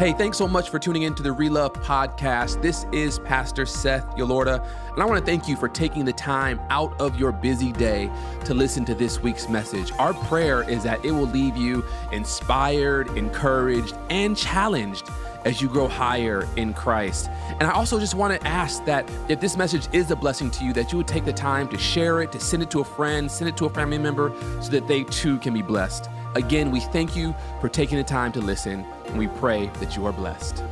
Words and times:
Hey, 0.00 0.14
thanks 0.14 0.38
so 0.38 0.48
much 0.48 0.70
for 0.70 0.78
tuning 0.78 1.02
in 1.02 1.14
to 1.16 1.22
the 1.22 1.28
Relove 1.28 1.74
podcast. 1.74 2.62
This 2.62 2.86
is 2.90 3.18
Pastor 3.18 3.66
Seth 3.66 4.06
Yolorda, 4.16 4.66
and 4.94 5.02
I 5.02 5.04
want 5.04 5.20
to 5.20 5.26
thank 5.30 5.46
you 5.46 5.56
for 5.56 5.68
taking 5.68 6.06
the 6.06 6.12
time 6.14 6.58
out 6.70 6.98
of 6.98 7.20
your 7.20 7.32
busy 7.32 7.70
day 7.70 8.10
to 8.46 8.54
listen 8.54 8.86
to 8.86 8.94
this 8.94 9.20
week's 9.20 9.50
message. 9.50 9.92
Our 9.98 10.14
prayer 10.14 10.66
is 10.66 10.84
that 10.84 11.04
it 11.04 11.10
will 11.10 11.26
leave 11.26 11.54
you 11.54 11.84
inspired, 12.12 13.10
encouraged, 13.10 13.94
and 14.08 14.34
challenged 14.38 15.06
as 15.44 15.60
you 15.60 15.68
grow 15.68 15.88
higher 15.88 16.46
in 16.56 16.74
Christ. 16.74 17.30
And 17.58 17.64
I 17.64 17.72
also 17.72 17.98
just 17.98 18.14
want 18.14 18.38
to 18.38 18.46
ask 18.46 18.84
that 18.84 19.10
if 19.28 19.40
this 19.40 19.56
message 19.56 19.88
is 19.92 20.10
a 20.10 20.16
blessing 20.16 20.50
to 20.52 20.64
you, 20.64 20.72
that 20.74 20.92
you 20.92 20.98
would 20.98 21.08
take 21.08 21.24
the 21.24 21.32
time 21.32 21.68
to 21.68 21.78
share 21.78 22.20
it, 22.22 22.32
to 22.32 22.40
send 22.40 22.62
it 22.62 22.70
to 22.70 22.80
a 22.80 22.84
friend, 22.84 23.30
send 23.30 23.48
it 23.48 23.56
to 23.58 23.66
a 23.66 23.70
family 23.70 23.98
member, 23.98 24.32
so 24.60 24.70
that 24.70 24.86
they 24.88 25.04
too 25.04 25.38
can 25.38 25.54
be 25.54 25.62
blessed. 25.62 26.08
Again, 26.34 26.70
we 26.70 26.80
thank 26.80 27.16
you 27.16 27.34
for 27.60 27.68
taking 27.68 27.98
the 27.98 28.04
time 28.04 28.32
to 28.32 28.40
listen, 28.40 28.84
and 29.06 29.18
we 29.18 29.26
pray 29.28 29.66
that 29.80 29.96
you 29.96 30.06
are 30.06 30.12
blessed. 30.12 30.62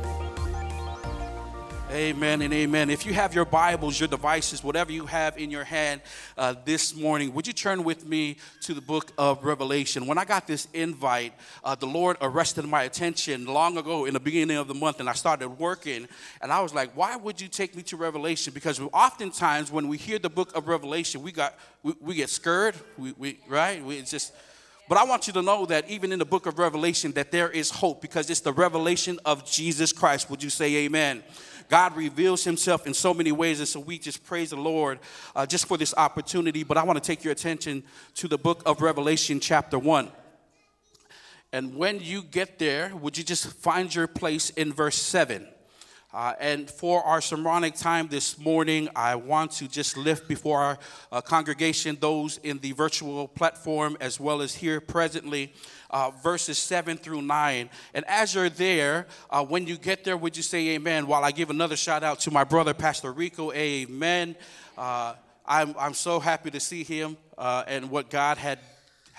Amen 1.99 2.41
and 2.43 2.53
amen. 2.53 2.89
If 2.89 3.05
you 3.05 3.11
have 3.11 3.35
your 3.35 3.43
Bibles, 3.43 3.99
your 3.99 4.07
devices, 4.07 4.63
whatever 4.63 4.89
you 4.89 5.05
have 5.05 5.37
in 5.37 5.51
your 5.51 5.65
hand 5.65 5.99
uh, 6.37 6.55
this 6.63 6.95
morning, 6.95 7.33
would 7.33 7.45
you 7.45 7.51
turn 7.51 7.83
with 7.83 8.07
me 8.07 8.37
to 8.61 8.73
the 8.73 8.79
book 8.79 9.11
of 9.17 9.43
Revelation? 9.43 10.07
When 10.07 10.17
I 10.17 10.23
got 10.23 10.47
this 10.47 10.69
invite, 10.73 11.33
uh, 11.61 11.75
the 11.75 11.87
Lord 11.87 12.15
arrested 12.21 12.63
my 12.63 12.83
attention 12.83 13.43
long 13.43 13.77
ago 13.77 14.05
in 14.05 14.13
the 14.13 14.19
beginning 14.21 14.55
of 14.55 14.69
the 14.69 14.73
month, 14.73 15.01
and 15.01 15.09
I 15.09 15.13
started 15.13 15.49
working. 15.49 16.07
And 16.41 16.53
I 16.53 16.61
was 16.61 16.73
like, 16.73 16.95
"Why 16.95 17.17
would 17.17 17.41
you 17.41 17.49
take 17.49 17.75
me 17.75 17.83
to 17.83 17.97
Revelation?" 17.97 18.53
Because 18.53 18.79
oftentimes 18.93 19.69
when 19.69 19.89
we 19.89 19.97
hear 19.97 20.19
the 20.19 20.29
book 20.29 20.55
of 20.55 20.69
Revelation, 20.69 21.21
we 21.21 21.33
got 21.33 21.59
we, 21.83 21.95
we 21.99 22.15
get 22.15 22.29
scared, 22.29 22.75
we, 22.97 23.11
we 23.17 23.39
right? 23.49 23.83
We 23.83 24.01
just 24.03 24.31
but 24.87 24.97
I 24.97 25.03
want 25.03 25.27
you 25.27 25.33
to 25.33 25.41
know 25.41 25.67
that 25.67 25.87
even 25.87 26.13
in 26.13 26.17
the 26.17 26.25
book 26.25 26.47
of 26.47 26.57
Revelation, 26.57 27.11
that 27.11 27.29
there 27.29 27.49
is 27.49 27.69
hope 27.69 28.01
because 28.01 28.29
it's 28.31 28.39
the 28.39 28.53
revelation 28.53 29.19
of 29.23 29.45
Jesus 29.45 29.93
Christ. 29.93 30.31
Would 30.31 30.41
you 30.41 30.49
say 30.49 30.77
amen? 30.77 31.23
God 31.69 31.95
reveals 31.95 32.43
himself 32.43 32.87
in 32.87 32.93
so 32.93 33.13
many 33.13 33.31
ways, 33.31 33.59
and 33.59 33.67
so 33.67 33.79
we 33.79 33.99
just 33.99 34.25
praise 34.25 34.49
the 34.49 34.57
Lord 34.57 34.99
uh, 35.35 35.45
just 35.45 35.67
for 35.67 35.77
this 35.77 35.93
opportunity. 35.95 36.63
But 36.63 36.77
I 36.77 36.83
want 36.83 37.01
to 37.01 37.07
take 37.07 37.23
your 37.23 37.31
attention 37.31 37.83
to 38.15 38.27
the 38.27 38.37
book 38.37 38.63
of 38.65 38.81
Revelation, 38.81 39.39
chapter 39.39 39.77
1. 39.77 40.11
And 41.53 41.75
when 41.75 41.99
you 41.99 42.23
get 42.23 42.59
there, 42.59 42.91
would 42.95 43.17
you 43.17 43.23
just 43.23 43.47
find 43.47 43.93
your 43.93 44.07
place 44.07 44.49
in 44.51 44.73
verse 44.73 44.97
7? 44.97 45.47
Uh, 46.11 46.33
and 46.39 46.71
for 46.71 47.03
our 47.03 47.21
sermonic 47.21 47.75
time 47.75 48.07
this 48.07 48.39
morning, 48.39 48.89
I 48.95 49.13
want 49.13 49.51
to 49.53 49.67
just 49.67 49.95
lift 49.95 50.27
before 50.27 50.59
our 50.59 50.79
uh, 51.11 51.21
congregation 51.21 51.97
those 51.99 52.39
in 52.39 52.57
the 52.59 52.71
virtual 52.71 53.27
platform 53.27 53.95
as 54.01 54.19
well 54.19 54.41
as 54.41 54.55
here 54.55 54.81
presently, 54.81 55.53
uh, 55.91 56.09
verses 56.23 56.57
7 56.57 56.97
through 56.97 57.21
9. 57.21 57.69
And 57.93 58.05
as 58.07 58.33
you're 58.33 58.49
there, 58.49 59.05
uh, 59.29 59.45
when 59.45 59.67
you 59.67 59.77
get 59.77 60.03
there, 60.03 60.17
would 60.17 60.35
you 60.35 60.41
say 60.41 60.69
amen? 60.69 61.05
While 61.05 61.23
I 61.23 61.29
give 61.29 61.51
another 61.51 61.75
shout 61.75 62.03
out 62.03 62.19
to 62.21 62.31
my 62.31 62.43
brother, 62.43 62.73
Pastor 62.73 63.11
Rico, 63.11 63.51
amen. 63.51 64.35
Uh, 64.75 65.13
I'm, 65.45 65.75
I'm 65.77 65.93
so 65.93 66.19
happy 66.19 66.49
to 66.49 66.59
see 66.59 66.83
him 66.83 67.17
uh, 67.37 67.65
and 67.67 67.91
what 67.91 68.09
God 68.09 68.39
had 68.39 68.57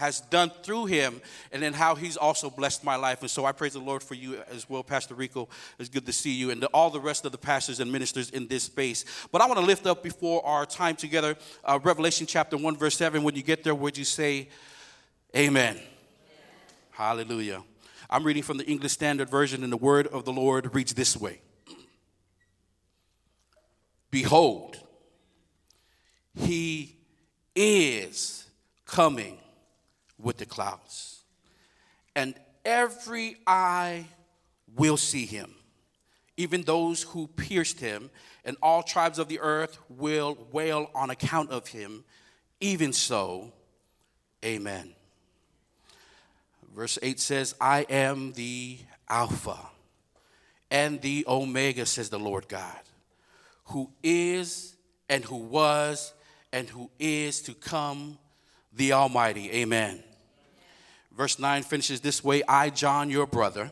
has 0.01 0.23
done 0.23 0.51
through 0.63 0.87
him, 0.87 1.21
and 1.53 1.63
then 1.63 1.75
how 1.75 1.95
he's 1.95 2.17
also 2.17 2.49
blessed 2.49 2.83
my 2.83 2.97
life. 2.97 3.21
And 3.21 3.31
so 3.31 3.45
I 3.45 3.53
praise 3.53 3.75
the 3.75 3.81
Lord 3.81 4.03
for 4.03 4.15
you 4.15 4.39
as 4.51 4.67
well, 4.67 4.83
Pastor 4.83 5.15
Rico. 5.15 5.47
It's 5.79 5.91
good 5.91 6.07
to 6.07 6.13
see 6.13 6.33
you, 6.33 6.51
and 6.51 6.65
all 6.73 6.89
the 6.89 6.99
rest 6.99 7.27
of 7.27 7.33
the 7.33 7.39
pastors 7.39 7.81
and 7.81 7.93
ministers 7.93 8.31
in 8.31 8.49
this 8.49 8.63
space. 8.63 9.05
But 9.31 9.43
I 9.43 9.47
want 9.47 9.61
to 9.61 9.67
lift 9.67 9.87
up 9.87 10.03
before 10.03 10.45
our 10.47 10.65
time 10.65 10.97
together 10.97 11.37
uh, 11.65 11.79
Revelation 11.83 12.27
chapter 12.27 12.57
1, 12.57 12.79
verse 12.79 12.97
7. 12.97 13.23
When 13.23 13.37
you 13.37 13.43
get 13.43 13.63
there, 13.63 13.75
would 13.75 13.99
you 13.99 14.07
say, 14.07 14.49
Amen? 15.37 15.77
Amen. 15.77 15.85
Hallelujah. 16.93 17.63
I'm 18.09 18.25
reading 18.25 18.43
from 18.43 18.57
the 18.57 18.65
English 18.65 18.93
Standard 18.93 19.29
Version, 19.29 19.63
and 19.63 19.71
the 19.71 19.77
word 19.77 20.07
of 20.07 20.25
the 20.25 20.33
Lord 20.33 20.75
reads 20.75 20.95
this 20.95 21.15
way 21.15 21.43
Behold, 24.11 24.79
he 26.35 26.97
is 27.55 28.47
coming 28.87 29.40
with 30.23 30.39
the 30.39 30.47
clouds. 30.47 31.23
And 32.15 32.35
every 32.65 33.37
eye 33.47 34.07
will 34.77 34.97
see 34.97 35.27
him, 35.27 35.55
even 36.37 36.63
those 36.63 37.03
who 37.03 37.27
pierced 37.27 37.81
him, 37.81 38.11
and 38.45 38.57
all 38.63 38.83
tribes 38.83 39.19
of 39.19 39.29
the 39.29 39.41
earth 39.41 39.79
will 39.89 40.39
wail 40.53 40.91
on 40.95 41.11
account 41.11 41.51
of 41.51 41.69
him. 41.69 42.05
Even 42.61 42.93
so, 42.93 43.53
amen. 44.45 44.95
Verse 46.75 46.99
8 47.03 47.19
says, 47.19 47.55
I 47.61 47.87
am 47.91 48.33
the 48.33 48.79
Alpha 49.09 49.59
and 50.71 51.01
the 51.01 51.25
Omega, 51.27 51.85
says 51.85 52.11
the 52.11 52.19
Lord 52.19 52.49
God, 52.49 52.79
who 53.65 53.91
is 54.03 54.77
and 55.09 55.25
who 55.25 55.37
was 55.37 56.13
and 56.53 56.69
who 56.69 56.91
is 56.99 57.43
to 57.43 57.55
come, 57.55 58.19
the 58.73 58.93
Almighty. 58.93 59.51
Amen. 59.53 60.03
Verse 61.21 61.39
9 61.39 61.65
finishes 61.65 62.01
this 62.01 62.25
way 62.25 62.43
I, 62.49 62.71
John, 62.71 63.11
your 63.11 63.27
brother, 63.27 63.71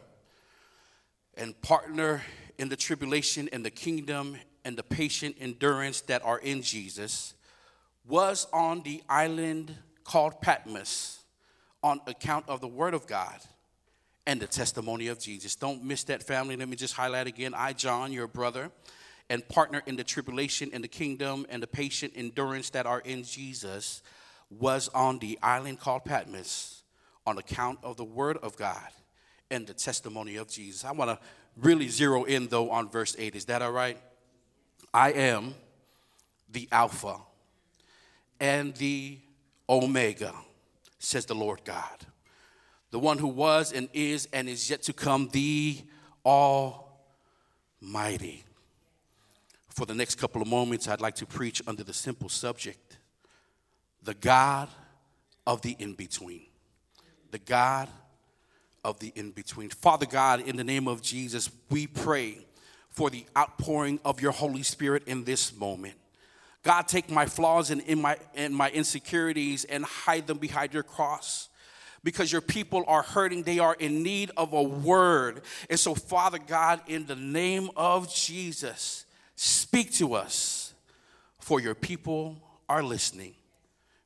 and 1.35 1.59
partner 1.63 2.23
in 2.59 2.69
the 2.69 2.77
tribulation 2.77 3.49
and 3.55 3.65
the 3.65 3.71
kingdom 3.71 4.37
and 4.67 4.77
the 4.77 4.83
patient 4.83 5.35
endurance 5.41 6.03
that 6.03 6.23
are 6.27 6.41
in 6.41 6.61
Jesus, 6.61 7.33
was 8.07 8.47
on 8.53 8.83
the 8.83 9.03
island 9.09 9.75
called 10.05 10.43
Patmos 10.43 11.21
on 11.83 12.03
account 12.07 12.47
of 12.51 12.61
the 12.61 12.69
word 12.69 12.93
of 12.93 13.07
God 13.07 13.41
and 14.27 14.39
the 14.39 14.47
testimony 14.47 15.07
of 15.07 15.19
Jesus. 15.19 15.57
Don't 15.57 15.83
miss 15.83 16.05
that, 16.05 16.23
family. 16.23 16.55
Let 16.55 16.69
me 16.69 16.77
just 16.77 16.93
highlight 16.93 17.29
again 17.29 17.55
I, 17.57 17.73
John, 17.73 18.13
your 18.13 18.27
brother, 18.27 18.71
and 19.31 19.49
partner 19.49 19.83
in 19.87 19.97
the 19.97 20.05
tribulation 20.05 20.69
and 20.75 20.85
the 20.85 20.89
kingdom 20.89 21.47
and 21.49 21.63
the 21.63 21.67
patient 21.67 22.13
endurance 22.15 22.69
that 22.69 22.85
are 22.85 23.01
in 23.01 23.25
Jesus, 23.25 24.03
was 24.51 24.91
on 24.91 25.19
the 25.21 25.39
island 25.43 25.81
called 25.81 26.05
Patmos 26.05 26.78
on 27.29 27.39
account 27.39 27.79
of 27.83 27.97
the 27.99 28.05
word 28.05 28.39
of 28.39 28.57
God 28.57 28.89
and 29.51 29.67
the 29.67 29.75
testimony 29.75 30.37
of 30.37 30.49
Jesus. 30.49 30.85
I 30.85 30.93
want 30.93 31.11
to 31.11 31.19
really 31.57 31.89
zero 31.89 32.25
in 32.25 32.49
though 32.49 32.71
on 32.71 32.89
verse 32.89 33.15
8. 33.19 33.35
Is 33.35 33.45
that 33.47 33.61
all 33.61 33.73
right? 33.73 33.99
I 34.93 35.13
am 35.13 35.55
the 36.51 36.67
Alpha 36.73 37.17
and 38.41 38.75
the 38.77 39.19
Omega, 39.69 40.33
says 40.99 41.27
the 41.27 41.35
Lord 41.35 41.61
God, 41.65 42.07
the 42.91 42.99
one 42.99 43.19
who 43.19 43.29
was 43.29 43.73
and 43.73 43.91
is 43.93 44.27
and 44.33 44.49
is 44.49 44.71
yet 44.71 44.83
to 44.85 44.95
come, 44.95 45.29
the 45.33 45.79
Almighty. 46.25 46.85
For 49.69 49.85
the 49.85 49.95
next 49.95 50.15
couple 50.15 50.41
of 50.41 50.49
moments, 50.49 50.89
I'd 50.89 51.03
like 51.03 51.17
to 51.17 51.27
preach 51.27 51.61
under 51.67 51.85
the 51.85 51.93
simple 51.93 52.31
subject 52.31 52.99
the 54.03 54.15
God 54.15 54.69
of 55.47 55.61
the 55.61 55.77
in 55.79 55.93
between 55.93 56.48
the 57.31 57.39
God 57.39 57.89
of 58.85 58.99
the 58.99 59.13
in 59.15 59.31
between. 59.31 59.71
Father 59.71 60.07
God, 60.07 60.41
in 60.41 60.57
the 60.57 60.65
name 60.65 60.89
of 60.89 61.03
Jesus, 61.03 61.51
we 61.71 61.87
pray 61.87 62.39
for 62.89 63.11
the 63.11 63.25
outpouring 63.37 64.01
of 64.05 64.21
your 64.21 64.33
Holy 64.33 64.63
Spirit 64.63 65.05
in 65.07 65.25
this 65.25 65.57
moment. 65.57 65.95
God, 66.63 66.89
take 66.89 67.11
my 67.11 67.27
flaws 67.27 67.71
and 67.71 67.81
in 67.83 68.01
my 68.01 68.17
and 68.35 68.55
my 68.55 68.71
insecurities 68.71 69.65
and 69.65 69.85
hide 69.85 70.27
them 70.27 70.39
behind 70.39 70.75
your 70.75 70.83
cross. 70.83 71.49
Because 72.05 72.31
your 72.31 72.41
people 72.41 72.85
are 72.87 73.03
hurting, 73.03 73.43
they 73.43 73.59
are 73.59 73.75
in 73.75 74.03
need 74.03 74.31
of 74.37 74.53
a 74.53 74.63
word. 74.63 75.43
And 75.69 75.79
so, 75.79 75.95
Father 75.95 76.39
God, 76.39 76.81
in 76.87 77.07
the 77.07 77.17
name 77.17 77.71
of 77.77 78.13
Jesus, 78.13 79.05
speak 79.35 79.93
to 79.95 80.15
us, 80.15 80.75
for 81.41 81.61
your 81.61 81.75
people 81.75 82.41
are 82.69 82.85
listening. 82.85 83.35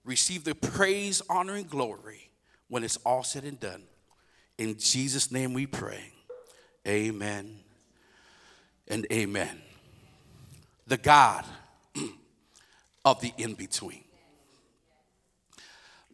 Receive 0.04 0.44
the 0.44 0.54
praise, 0.54 1.21
honor, 1.28 1.54
and 1.54 1.69
glory 1.69 2.31
when 2.72 2.84
it's 2.84 2.97
all 3.04 3.22
said 3.22 3.45
and 3.45 3.60
done. 3.60 3.83
In 4.57 4.78
Jesus' 4.78 5.30
name 5.30 5.53
we 5.53 5.66
pray. 5.66 6.10
Amen 6.89 7.59
and 8.89 9.07
amen. 9.13 9.60
The 10.86 10.97
God 10.97 11.45
of 13.04 13.21
the 13.21 13.30
in 13.36 13.53
between. 13.53 14.04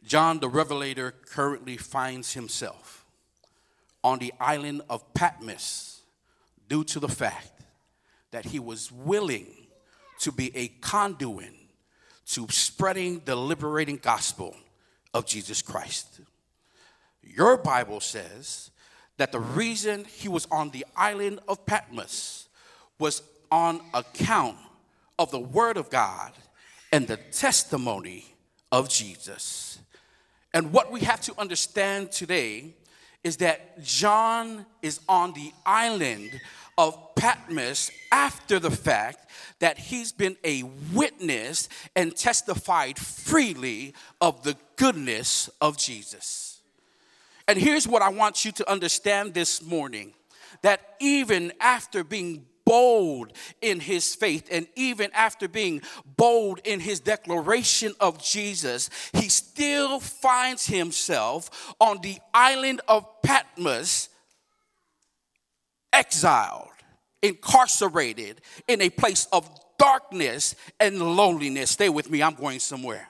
John 0.05 0.40
the 0.40 0.49
Revelator 0.49 1.12
currently 1.31 1.76
finds 1.76 2.32
himself 2.32 3.05
on 4.02 4.19
the 4.19 4.32
island 4.40 4.82
of 4.90 5.14
Patmos 5.14 6.00
due 6.69 6.82
to 6.82 6.99
the 6.99 7.08
fact 7.08 7.52
that 8.32 8.46
he 8.46 8.58
was 8.58 8.90
willing 8.90 9.46
to 10.22 10.32
be 10.32 10.50
a 10.56 10.66
conduit 10.81 11.55
to 12.26 12.49
spreading 12.49 13.22
the 13.26 13.37
liberating 13.37 14.00
gospel 14.02 14.56
of 15.14 15.25
Jesus 15.25 15.62
Christ. 15.62 16.20
Your 17.34 17.56
Bible 17.56 18.00
says 18.00 18.70
that 19.16 19.32
the 19.32 19.40
reason 19.40 20.04
he 20.04 20.28
was 20.28 20.46
on 20.50 20.70
the 20.70 20.84
island 20.96 21.40
of 21.48 21.66
Patmos 21.66 22.48
was 22.98 23.22
on 23.50 23.80
account 23.94 24.56
of 25.19 25.30
the 25.30 25.40
Word 25.40 25.76
of 25.76 25.90
God 25.90 26.32
and 26.92 27.06
the 27.06 27.16
testimony 27.16 28.25
of 28.72 28.88
Jesus. 28.88 29.78
And 30.54 30.72
what 30.72 30.90
we 30.90 31.00
have 31.00 31.20
to 31.22 31.38
understand 31.38 32.10
today 32.10 32.75
is 33.25 33.38
that 33.38 33.82
John 33.82 34.64
is 34.81 35.00
on 35.08 35.32
the 35.32 35.52
island 35.66 36.40
of 36.78 37.14
Patmos 37.16 37.90
after 38.12 38.58
the 38.60 38.70
fact 38.70 39.28
that 39.58 39.78
he's 39.78 40.12
been 40.12 40.36
a 40.44 40.62
witness 40.94 41.69
and 41.96 42.14
testified 42.16 42.96
freely 42.96 43.94
of 44.20 44.44
the 44.44 44.56
goodness 44.76 45.50
of 45.60 45.76
Jesus. 45.76 46.47
And 47.48 47.58
here's 47.58 47.88
what 47.88 48.02
I 48.02 48.10
want 48.10 48.44
you 48.44 48.52
to 48.52 48.70
understand 48.70 49.32
this 49.32 49.62
morning 49.62 50.12
that 50.60 50.96
even 51.00 51.52
after 51.60 52.04
being 52.04 52.44
bold 52.66 53.32
in 53.62 53.80
his 53.80 54.14
faith, 54.14 54.46
and 54.52 54.66
even 54.76 55.10
after 55.14 55.48
being 55.48 55.80
bold 56.18 56.60
in 56.64 56.80
his 56.80 57.00
declaration 57.00 57.94
of 57.98 58.22
Jesus, 58.22 58.90
he 59.14 59.30
still 59.30 59.98
finds 59.98 60.66
himself 60.66 61.74
on 61.80 62.02
the 62.02 62.18
island 62.34 62.82
of 62.86 63.06
Patmos, 63.22 64.10
exiled, 65.94 66.68
incarcerated 67.22 68.42
in 68.66 68.82
a 68.82 68.90
place 68.90 69.26
of 69.32 69.48
darkness 69.78 70.54
and 70.78 71.00
loneliness. 71.16 71.70
Stay 71.70 71.88
with 71.88 72.10
me, 72.10 72.22
I'm 72.22 72.34
going 72.34 72.58
somewhere. 72.58 73.08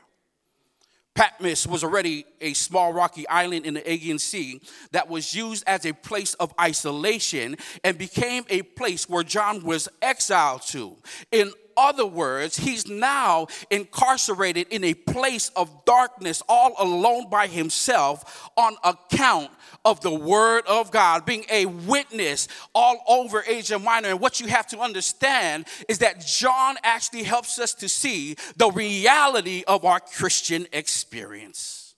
Patmos 1.19 1.67
was 1.67 1.83
already 1.83 2.25
a 2.41 2.53
small 2.53 2.93
rocky 2.93 3.27
island 3.27 3.67
in 3.67 3.75
the 3.75 3.93
Aegean 3.93 4.21
Sea 4.21 4.61
that 4.93 5.09
was 5.09 5.35
used 5.35 5.65
as 5.67 5.85
a 5.85 5.93
place 5.93 6.35
of 6.35 6.55
isolation 6.61 7.57
and 7.83 7.99
became 7.99 8.45
a 8.49 8.63
place 8.63 9.09
where 9.09 9.25
John 9.25 9.65
was 9.65 9.89
exiled 10.01 10.63
to. 10.69 10.97
In 11.33 11.53
other 11.79 12.05
words, 12.07 12.57
he's 12.57 12.89
now 12.89 13.47
incarcerated 13.71 14.67
in 14.71 14.85
a 14.85 14.95
place 14.95 15.51
of 15.57 15.85
darkness, 15.85 16.43
all 16.49 16.75
alone 16.79 17.31
by 17.31 17.47
himself, 17.47 18.51
on 18.57 18.77
account 18.83 19.51
of 19.85 20.01
the 20.01 20.13
Word 20.13 20.65
of 20.67 20.91
God, 20.91 21.25
being 21.25 21.45
a 21.51 21.67
witness 21.67 22.49
all 22.75 23.03
over 23.09 23.45
Asia 23.47 23.79
Minor. 23.79 24.09
And 24.09 24.21
what 24.21 24.41
you 24.41 24.49
have 24.49 24.67
to 24.69 24.81
understand 24.81 25.67
is 25.89 25.99
that 25.99 26.21
John 26.21 26.77
actually 26.83 27.23
helps 27.23 27.59
us 27.59 27.75
to 27.75 27.89
see 27.89 28.37
the 28.57 28.71
reality 28.71 29.63
of 29.67 29.85
our 29.85 30.01
Christian 30.01 30.67
experience. 30.73 31.95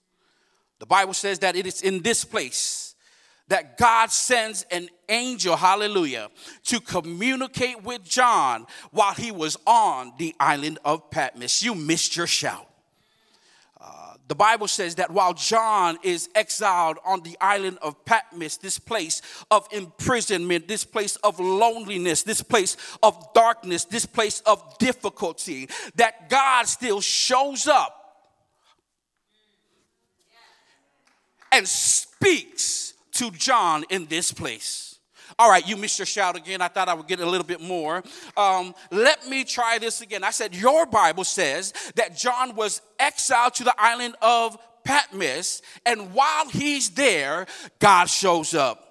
The 0.78 0.86
Bible 0.86 1.14
says 1.14 1.40
that 1.40 1.56
it 1.56 1.66
is 1.66 1.82
in 1.82 2.02
this 2.02 2.24
place 2.24 2.89
that 3.50 3.76
God 3.76 4.10
sends 4.12 4.64
an 4.70 4.88
angel, 5.08 5.56
hallelujah, 5.56 6.30
to 6.66 6.80
communicate 6.80 7.82
with 7.82 8.04
John 8.04 8.64
while 8.92 9.12
he 9.12 9.32
was 9.32 9.56
on 9.66 10.12
the 10.18 10.34
island 10.38 10.78
of 10.84 11.10
Patmos. 11.10 11.60
You 11.62 11.74
missed 11.74 12.16
your 12.16 12.28
shout. 12.28 12.68
Uh, 13.80 14.14
the 14.28 14.36
Bible 14.36 14.68
says 14.68 14.94
that 14.96 15.10
while 15.10 15.34
John 15.34 15.98
is 16.04 16.28
exiled 16.36 16.98
on 17.04 17.22
the 17.22 17.36
island 17.40 17.78
of 17.82 18.04
Patmos, 18.04 18.56
this 18.58 18.78
place 18.78 19.20
of 19.50 19.66
imprisonment, 19.72 20.68
this 20.68 20.84
place 20.84 21.16
of 21.16 21.40
loneliness, 21.40 22.22
this 22.22 22.42
place 22.42 22.76
of 23.02 23.32
darkness, 23.34 23.84
this 23.84 24.06
place 24.06 24.42
of 24.46 24.78
difficulty, 24.78 25.68
that 25.96 26.30
God 26.30 26.68
still 26.68 27.00
shows 27.00 27.66
up 27.66 27.96
and 31.50 31.66
speaks 31.66 32.94
to 33.12 33.30
John 33.30 33.84
in 33.90 34.06
this 34.06 34.32
place. 34.32 34.98
All 35.38 35.48
right, 35.48 35.66
you 35.66 35.76
missed 35.76 35.98
your 35.98 36.06
shout 36.06 36.36
again. 36.36 36.60
I 36.60 36.68
thought 36.68 36.88
I 36.88 36.94
would 36.94 37.06
get 37.06 37.20
a 37.20 37.26
little 37.26 37.46
bit 37.46 37.60
more. 37.60 38.02
Um, 38.36 38.74
let 38.90 39.28
me 39.28 39.44
try 39.44 39.78
this 39.78 40.00
again. 40.00 40.24
I 40.24 40.30
said, 40.30 40.54
Your 40.54 40.86
Bible 40.86 41.24
says 41.24 41.72
that 41.94 42.16
John 42.16 42.54
was 42.56 42.82
exiled 42.98 43.54
to 43.54 43.64
the 43.64 43.74
island 43.78 44.16
of 44.20 44.58
Patmos, 44.84 45.62
and 45.86 46.12
while 46.14 46.48
he's 46.48 46.90
there, 46.90 47.46
God 47.78 48.06
shows 48.06 48.54
up. 48.54 48.89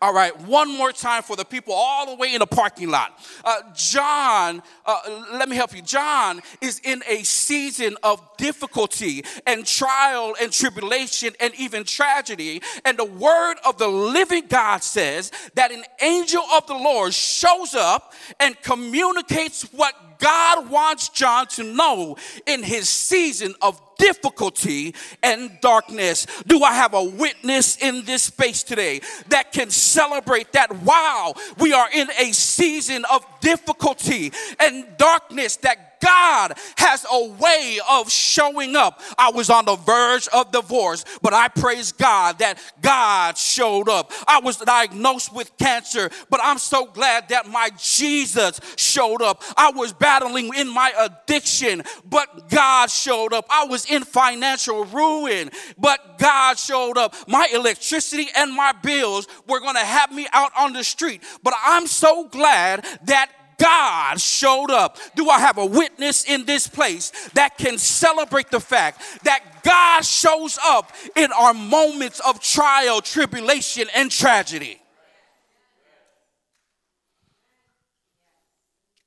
All 0.00 0.12
right, 0.12 0.38
one 0.42 0.76
more 0.76 0.92
time 0.92 1.22
for 1.22 1.36
the 1.36 1.44
people 1.44 1.72
all 1.72 2.06
the 2.06 2.16
way 2.16 2.34
in 2.34 2.40
the 2.40 2.46
parking 2.46 2.90
lot. 2.90 3.18
Uh, 3.44 3.62
John, 3.74 4.62
uh, 4.84 5.24
let 5.32 5.48
me 5.48 5.56
help 5.56 5.74
you. 5.74 5.82
John 5.82 6.42
is 6.60 6.80
in 6.84 7.02
a 7.08 7.22
season 7.22 7.96
of 8.02 8.20
difficulty 8.36 9.24
and 9.46 9.64
trial 9.64 10.34
and 10.40 10.52
tribulation 10.52 11.34
and 11.40 11.54
even 11.54 11.84
tragedy. 11.84 12.60
And 12.84 12.98
the 12.98 13.04
word 13.04 13.56
of 13.66 13.78
the 13.78 13.88
living 13.88 14.46
God 14.48 14.82
says 14.82 15.32
that 15.54 15.72
an 15.72 15.84
angel 16.02 16.42
of 16.54 16.66
the 16.66 16.74
Lord 16.74 17.14
shows 17.14 17.74
up 17.74 18.12
and 18.38 18.60
communicates 18.62 19.62
what 19.72 19.94
God 20.18 20.68
wants 20.68 21.08
John 21.08 21.46
to 21.48 21.62
know 21.62 22.16
in 22.46 22.62
his 22.62 22.88
season 22.88 23.54
of 23.62 23.80
difficulty 23.98 24.94
and 25.22 25.50
darkness. 25.60 26.26
Do 26.46 26.62
I 26.62 26.74
have 26.74 26.94
a 26.94 27.02
witness 27.02 27.76
in 27.78 28.04
this 28.04 28.24
space 28.24 28.62
today 28.62 29.00
that 29.28 29.52
can 29.52 29.70
celebrate 29.70 30.52
that? 30.52 30.82
Wow, 30.82 31.34
we 31.58 31.72
are 31.72 31.88
in 31.92 32.08
a 32.18 32.32
season 32.32 33.04
of 33.10 33.24
difficulty 33.40 34.32
and 34.58 34.86
darkness 34.98 35.56
that 35.56 35.95
God 36.00 36.54
has 36.76 37.06
a 37.10 37.28
way 37.28 37.78
of 37.90 38.10
showing 38.10 38.76
up. 38.76 39.00
I 39.18 39.30
was 39.30 39.50
on 39.50 39.64
the 39.64 39.76
verge 39.76 40.28
of 40.28 40.52
divorce, 40.52 41.04
but 41.22 41.32
I 41.32 41.48
praise 41.48 41.92
God 41.92 42.38
that 42.38 42.58
God 42.80 43.36
showed 43.38 43.88
up. 43.88 44.12
I 44.26 44.40
was 44.40 44.56
diagnosed 44.58 45.34
with 45.34 45.56
cancer, 45.58 46.10
but 46.30 46.40
I'm 46.42 46.58
so 46.58 46.86
glad 46.86 47.28
that 47.28 47.48
my 47.48 47.70
Jesus 47.78 48.60
showed 48.76 49.22
up. 49.22 49.42
I 49.56 49.70
was 49.70 49.92
battling 49.92 50.52
in 50.54 50.68
my 50.68 50.92
addiction, 50.98 51.82
but 52.08 52.48
God 52.48 52.90
showed 52.90 53.32
up. 53.32 53.46
I 53.50 53.66
was 53.66 53.86
in 53.86 54.04
financial 54.04 54.84
ruin, 54.84 55.50
but 55.78 56.18
God 56.18 56.58
showed 56.58 56.98
up. 56.98 57.14
My 57.28 57.48
electricity 57.52 58.28
and 58.36 58.52
my 58.52 58.72
bills 58.72 59.26
were 59.46 59.60
going 59.60 59.74
to 59.74 59.84
have 59.84 60.12
me 60.12 60.26
out 60.32 60.52
on 60.56 60.72
the 60.72 60.84
street, 60.84 61.22
but 61.42 61.54
I'm 61.64 61.86
so 61.86 62.28
glad 62.28 62.84
that 63.04 63.30
God 63.58 64.20
showed 64.20 64.70
up. 64.70 64.98
Do 65.14 65.28
I 65.30 65.38
have 65.38 65.58
a 65.58 65.66
witness 65.66 66.24
in 66.24 66.44
this 66.44 66.68
place 66.68 67.10
that 67.34 67.56
can 67.58 67.78
celebrate 67.78 68.50
the 68.50 68.60
fact 68.60 69.00
that 69.24 69.62
God 69.62 70.04
shows 70.04 70.58
up 70.64 70.92
in 71.14 71.32
our 71.32 71.54
moments 71.54 72.20
of 72.20 72.40
trial, 72.40 73.00
tribulation, 73.00 73.88
and 73.94 74.10
tragedy? 74.10 74.80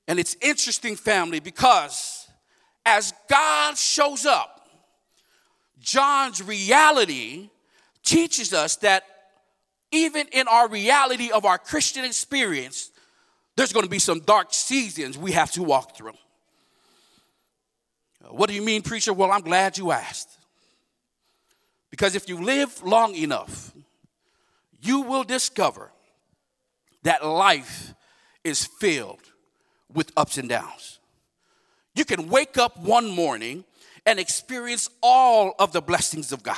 And 0.08 0.20
it's 0.20 0.36
interesting, 0.42 0.96
family, 0.96 1.40
because 1.40 2.28
as 2.84 3.14
God 3.30 3.78
shows 3.78 4.26
up, 4.26 4.68
John's 5.80 6.42
reality 6.42 7.50
teaches 8.04 8.54
us 8.54 8.78
that 8.78 9.04
even 9.92 10.28
in 10.32 10.48
our 10.48 10.68
reality 10.68 11.32
of 11.32 11.46
our 11.46 11.58
Christian 11.58 12.06
experience, 12.06 12.92
there's 13.60 13.74
going 13.74 13.84
to 13.84 13.90
be 13.90 14.00
some 14.00 14.22
dark 14.22 14.54
seasons 14.54 15.18
we 15.18 15.34
have 15.34 15.52
to 15.52 15.62
walk 15.62 15.94
through. 15.94 16.14
Uh, 18.24 18.30
what 18.30 18.48
do 18.48 18.56
you 18.56 18.62
mean, 18.62 18.82
preacher? 18.82 19.12
Well, 19.12 19.34
I'm 19.34 19.42
glad 19.42 19.78
you 19.78 19.92
asked. 19.92 20.30
Because 21.90 22.16
if 22.16 22.30
you 22.30 22.42
live 22.42 22.82
long 22.84 23.16
enough, 23.16 23.74
you 24.82 25.02
will 25.02 25.26
discover 25.26 25.92
that 27.04 27.26
life 27.26 27.94
is 28.46 28.66
filled 28.80 29.30
with 29.94 30.14
ups 30.16 30.38
and 30.38 30.48
downs. 30.48 31.00
You 31.96 32.06
can 32.06 32.30
wake 32.30 32.58
up 32.58 32.78
one 32.78 33.10
morning 33.10 33.66
and 34.06 34.20
experience 34.20 34.90
all 35.04 35.54
of 35.60 35.74
the 35.74 35.82
blessings 35.82 36.32
of 36.32 36.44
God, 36.44 36.56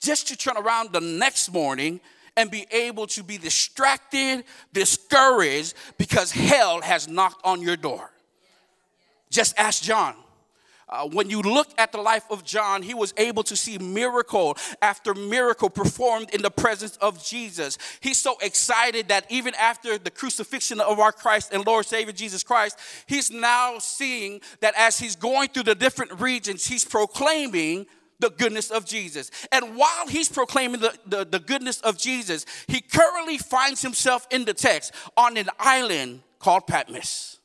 just 0.00 0.26
to 0.26 0.36
turn 0.36 0.56
around 0.56 0.90
the 0.92 1.00
next 1.00 1.52
morning 1.52 2.00
and 2.36 2.50
be 2.50 2.66
able 2.70 3.06
to 3.08 3.22
be 3.22 3.38
distracted, 3.38 4.44
discouraged 4.72 5.74
because 5.98 6.32
hell 6.32 6.80
has 6.80 7.08
knocked 7.08 7.44
on 7.44 7.62
your 7.62 7.76
door. 7.76 8.10
Just 9.30 9.58
ask 9.58 9.82
John. 9.82 10.14
Uh, 10.90 11.06
when 11.06 11.30
you 11.30 11.40
look 11.40 11.68
at 11.78 11.92
the 11.92 11.98
life 11.98 12.24
of 12.30 12.42
John, 12.42 12.82
he 12.82 12.94
was 12.94 13.14
able 13.16 13.44
to 13.44 13.54
see 13.54 13.78
miracle 13.78 14.56
after 14.82 15.14
miracle 15.14 15.70
performed 15.70 16.30
in 16.30 16.42
the 16.42 16.50
presence 16.50 16.96
of 16.96 17.24
Jesus. 17.24 17.78
He's 18.00 18.18
so 18.18 18.36
excited 18.42 19.06
that 19.06 19.24
even 19.30 19.54
after 19.54 19.98
the 19.98 20.10
crucifixion 20.10 20.80
of 20.80 20.98
our 20.98 21.12
Christ 21.12 21.52
and 21.52 21.64
Lord 21.64 21.86
Savior 21.86 22.12
Jesus 22.12 22.42
Christ, 22.42 22.76
he's 23.06 23.30
now 23.30 23.78
seeing 23.78 24.40
that 24.58 24.74
as 24.76 24.98
he's 24.98 25.14
going 25.14 25.50
through 25.50 25.62
the 25.62 25.76
different 25.76 26.20
regions, 26.20 26.66
he's 26.66 26.84
proclaiming 26.84 27.86
the 28.20 28.30
goodness 28.30 28.70
of 28.70 28.84
Jesus. 28.84 29.30
And 29.50 29.76
while 29.76 30.06
he's 30.06 30.28
proclaiming 30.28 30.80
the, 30.80 30.94
the, 31.06 31.24
the, 31.24 31.38
goodness 31.40 31.80
of 31.80 31.98
Jesus, 31.98 32.46
he 32.66 32.80
currently 32.80 33.38
finds 33.38 33.82
himself 33.82 34.26
in 34.30 34.44
the 34.44 34.54
text 34.54 34.92
on 35.16 35.36
an 35.36 35.48
island 35.58 36.20
called 36.38 36.66
Patmos. 36.66 37.38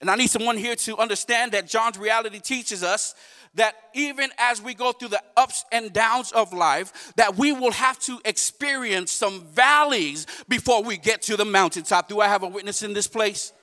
And 0.00 0.10
I 0.10 0.16
need 0.16 0.28
someone 0.28 0.58
here 0.58 0.76
to 0.76 0.98
understand 0.98 1.52
that 1.52 1.66
John's 1.66 1.98
reality 1.98 2.38
teaches 2.38 2.82
us 2.82 3.14
that 3.54 3.74
even 3.94 4.30
as 4.38 4.60
we 4.60 4.74
go 4.74 4.92
through 4.92 5.08
the 5.08 5.22
ups 5.36 5.64
and 5.72 5.92
downs 5.92 6.30
of 6.32 6.52
life, 6.52 7.12
that 7.16 7.36
we 7.38 7.52
will 7.52 7.70
have 7.70 7.98
to 8.00 8.20
experience 8.26 9.10
some 9.10 9.44
valleys 9.46 10.26
before 10.46 10.82
we 10.82 10.98
get 10.98 11.22
to 11.22 11.36
the 11.36 11.44
mountaintop. 11.46 12.08
Do 12.08 12.20
I 12.20 12.28
have 12.28 12.42
a 12.42 12.48
witness 12.48 12.82
in 12.82 12.92
this 12.92 13.06
place? 13.06 13.53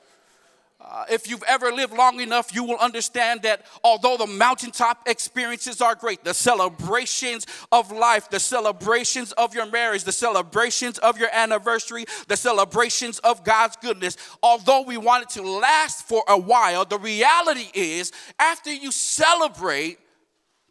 Uh, 0.83 1.05
if 1.09 1.29
you've 1.29 1.43
ever 1.47 1.71
lived 1.71 1.93
long 1.93 2.19
enough, 2.19 2.55
you 2.55 2.63
will 2.63 2.77
understand 2.77 3.43
that 3.43 3.65
although 3.83 4.17
the 4.17 4.25
mountaintop 4.25 5.07
experiences 5.07 5.79
are 5.79 5.93
great, 5.93 6.23
the 6.23 6.33
celebrations 6.33 7.45
of 7.71 7.91
life, 7.91 8.29
the 8.29 8.39
celebrations 8.39 9.31
of 9.33 9.53
your 9.53 9.67
marriage, 9.67 10.03
the 10.03 10.11
celebrations 10.11 10.97
of 10.97 11.19
your 11.19 11.29
anniversary, 11.33 12.05
the 12.27 12.35
celebrations 12.35 13.19
of 13.19 13.43
God's 13.43 13.75
goodness, 13.77 14.17
although 14.41 14.81
we 14.81 14.97
want 14.97 15.23
it 15.23 15.29
to 15.29 15.43
last 15.43 16.07
for 16.07 16.23
a 16.27 16.37
while, 16.37 16.83
the 16.83 16.97
reality 16.97 17.69
is 17.75 18.11
after 18.39 18.73
you 18.73 18.91
celebrate, 18.91 19.99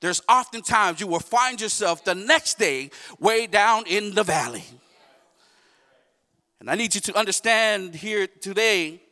there's 0.01 0.23
oftentimes 0.29 1.01
you 1.01 1.07
will 1.07 1.21
find 1.21 1.61
yourself 1.61 2.05
the 2.05 2.17
next 2.17 2.59
day 2.59 2.91
way 3.21 3.47
down 3.47 3.85
in 3.87 4.15
the 4.15 4.25
valley. 4.25 4.65
And 6.59 6.69
I 6.69 6.75
need 6.75 6.95
you 6.95 7.01
to 7.03 7.17
understand 7.17 7.95
here 7.95 8.27
today 8.27 9.03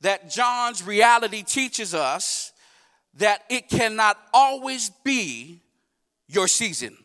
that 0.00 0.30
John's 0.30 0.82
reality 0.82 1.42
teaches 1.42 1.94
us 1.94 2.52
that 3.14 3.42
it 3.50 3.68
cannot 3.68 4.16
always 4.32 4.90
be 5.02 5.60
your 6.28 6.46
season. 6.46 6.96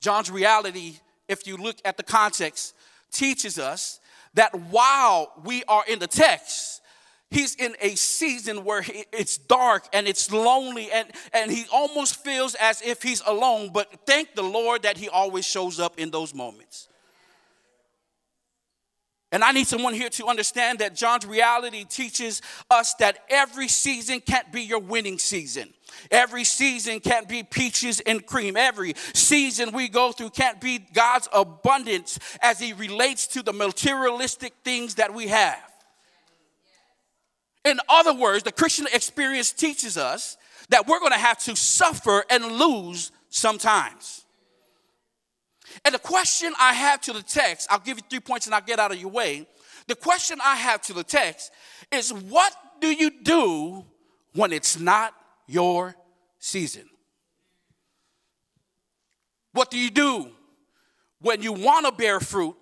John's 0.00 0.30
reality, 0.30 0.94
if 1.28 1.46
you 1.46 1.56
look 1.56 1.76
at 1.84 1.96
the 1.96 2.02
context, 2.02 2.74
teaches 3.12 3.58
us 3.58 4.00
that 4.34 4.54
while 4.54 5.32
we 5.44 5.62
are 5.64 5.84
in 5.86 5.98
the 5.98 6.06
text, 6.06 6.80
he's 7.30 7.54
in 7.54 7.76
a 7.80 7.94
season 7.94 8.64
where 8.64 8.84
it's 9.12 9.36
dark 9.36 9.86
and 9.92 10.08
it's 10.08 10.32
lonely 10.32 10.90
and, 10.90 11.08
and 11.32 11.50
he 11.50 11.64
almost 11.72 12.24
feels 12.24 12.54
as 12.56 12.82
if 12.82 13.02
he's 13.02 13.22
alone. 13.26 13.70
But 13.72 14.06
thank 14.06 14.34
the 14.34 14.42
Lord 14.42 14.82
that 14.82 14.96
he 14.96 15.08
always 15.08 15.44
shows 15.46 15.78
up 15.78 15.98
in 15.98 16.10
those 16.10 16.34
moments. 16.34 16.88
And 19.32 19.44
I 19.44 19.52
need 19.52 19.68
someone 19.68 19.94
here 19.94 20.08
to 20.10 20.26
understand 20.26 20.80
that 20.80 20.96
John's 20.96 21.24
reality 21.24 21.84
teaches 21.84 22.42
us 22.68 22.94
that 22.94 23.18
every 23.28 23.68
season 23.68 24.20
can't 24.20 24.50
be 24.50 24.62
your 24.62 24.80
winning 24.80 25.18
season. 25.18 25.72
Every 26.10 26.42
season 26.42 26.98
can't 26.98 27.28
be 27.28 27.44
peaches 27.44 28.00
and 28.00 28.26
cream. 28.26 28.56
Every 28.56 28.94
season 29.14 29.72
we 29.72 29.88
go 29.88 30.10
through 30.10 30.30
can't 30.30 30.60
be 30.60 30.78
God's 30.78 31.28
abundance 31.32 32.18
as 32.42 32.58
He 32.58 32.72
relates 32.72 33.28
to 33.28 33.42
the 33.42 33.52
materialistic 33.52 34.52
things 34.64 34.96
that 34.96 35.14
we 35.14 35.28
have. 35.28 35.62
In 37.64 37.78
other 37.88 38.14
words, 38.14 38.42
the 38.42 38.52
Christian 38.52 38.86
experience 38.92 39.52
teaches 39.52 39.96
us 39.96 40.36
that 40.70 40.88
we're 40.88 41.00
going 41.00 41.12
to 41.12 41.18
have 41.18 41.38
to 41.40 41.54
suffer 41.54 42.24
and 42.30 42.44
lose 42.52 43.12
sometimes. 43.28 44.24
And 45.84 45.94
the 45.94 45.98
question 45.98 46.52
I 46.58 46.72
have 46.74 47.00
to 47.02 47.12
the 47.12 47.22
text, 47.22 47.68
I'll 47.70 47.78
give 47.78 47.98
you 47.98 48.04
three 48.08 48.20
points 48.20 48.46
and 48.46 48.54
I'll 48.54 48.60
get 48.60 48.78
out 48.78 48.92
of 48.92 48.98
your 48.98 49.10
way. 49.10 49.46
The 49.86 49.94
question 49.94 50.38
I 50.44 50.56
have 50.56 50.82
to 50.82 50.92
the 50.92 51.04
text 51.04 51.52
is 51.90 52.12
what 52.12 52.54
do 52.80 52.88
you 52.88 53.10
do 53.22 53.84
when 54.34 54.52
it's 54.52 54.78
not 54.78 55.14
your 55.46 55.96
season? 56.38 56.88
What 59.52 59.70
do 59.70 59.78
you 59.78 59.90
do 59.90 60.28
when 61.20 61.42
you 61.42 61.52
want 61.52 61.86
to 61.86 61.92
bear 61.92 62.20
fruit, 62.20 62.56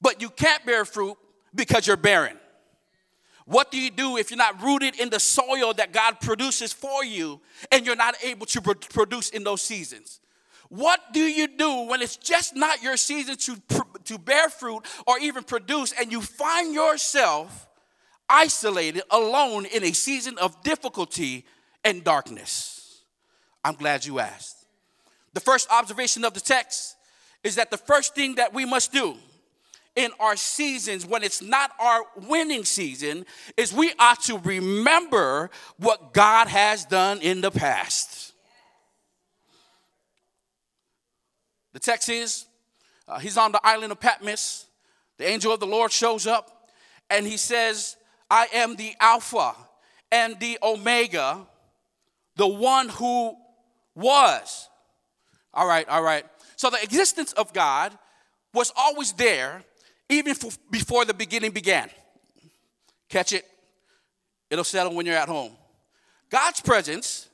but 0.00 0.22
you 0.22 0.30
can't 0.30 0.64
bear 0.64 0.84
fruit 0.84 1.16
because 1.54 1.86
you're 1.86 1.96
barren? 1.96 2.38
What 3.46 3.70
do 3.70 3.78
you 3.78 3.90
do 3.90 4.16
if 4.16 4.30
you're 4.30 4.38
not 4.38 4.62
rooted 4.62 4.98
in 4.98 5.10
the 5.10 5.20
soil 5.20 5.74
that 5.74 5.92
God 5.92 6.20
produces 6.20 6.72
for 6.72 7.04
you 7.04 7.40
and 7.70 7.84
you're 7.84 7.96
not 7.96 8.14
able 8.22 8.46
to 8.46 8.62
produce 8.62 9.30
in 9.30 9.44
those 9.44 9.60
seasons? 9.60 10.20
What 10.74 11.12
do 11.12 11.20
you 11.20 11.46
do 11.46 11.82
when 11.82 12.02
it's 12.02 12.16
just 12.16 12.56
not 12.56 12.82
your 12.82 12.96
season 12.96 13.36
to, 13.36 13.56
to 14.06 14.18
bear 14.18 14.48
fruit 14.48 14.84
or 15.06 15.20
even 15.20 15.44
produce, 15.44 15.92
and 15.92 16.10
you 16.10 16.20
find 16.20 16.74
yourself 16.74 17.68
isolated, 18.28 19.04
alone 19.08 19.66
in 19.66 19.84
a 19.84 19.92
season 19.92 20.36
of 20.38 20.60
difficulty 20.64 21.44
and 21.84 22.02
darkness? 22.02 23.02
I'm 23.64 23.74
glad 23.74 24.04
you 24.04 24.18
asked. 24.18 24.66
The 25.32 25.38
first 25.38 25.70
observation 25.70 26.24
of 26.24 26.34
the 26.34 26.40
text 26.40 26.96
is 27.44 27.54
that 27.54 27.70
the 27.70 27.76
first 27.76 28.16
thing 28.16 28.34
that 28.34 28.52
we 28.52 28.64
must 28.64 28.92
do 28.92 29.14
in 29.94 30.10
our 30.18 30.34
seasons 30.34 31.06
when 31.06 31.22
it's 31.22 31.40
not 31.40 31.70
our 31.78 32.02
winning 32.26 32.64
season 32.64 33.26
is 33.56 33.72
we 33.72 33.92
ought 34.00 34.20
to 34.24 34.38
remember 34.38 35.52
what 35.78 36.12
God 36.12 36.48
has 36.48 36.84
done 36.84 37.20
in 37.20 37.42
the 37.42 37.52
past. 37.52 38.33
The 41.74 41.80
text 41.80 42.08
is 42.08 42.46
uh, 43.06 43.18
he's 43.18 43.36
on 43.36 43.52
the 43.52 43.60
island 43.62 43.92
of 43.92 44.00
Patmos. 44.00 44.66
The 45.18 45.28
angel 45.28 45.52
of 45.52 45.60
the 45.60 45.66
Lord 45.66 45.92
shows 45.92 46.26
up 46.26 46.70
and 47.10 47.26
he 47.26 47.36
says, 47.36 47.96
I 48.30 48.48
am 48.54 48.76
the 48.76 48.94
Alpha 48.98 49.54
and 50.10 50.38
the 50.40 50.58
Omega, 50.62 51.46
the 52.36 52.46
one 52.46 52.88
who 52.88 53.36
was. 53.94 54.68
All 55.52 55.66
right, 55.66 55.86
all 55.88 56.02
right. 56.02 56.24
So 56.56 56.70
the 56.70 56.82
existence 56.82 57.32
of 57.34 57.52
God 57.52 57.96
was 58.54 58.72
always 58.76 59.12
there 59.12 59.62
even 60.08 60.34
before 60.70 61.04
the 61.04 61.14
beginning 61.14 61.50
began. 61.50 61.90
Catch 63.08 63.32
it? 63.32 63.44
It'll 64.50 64.64
settle 64.64 64.94
when 64.94 65.06
you're 65.06 65.16
at 65.16 65.28
home. 65.28 65.52
God's 66.30 66.60
presence 66.60 67.28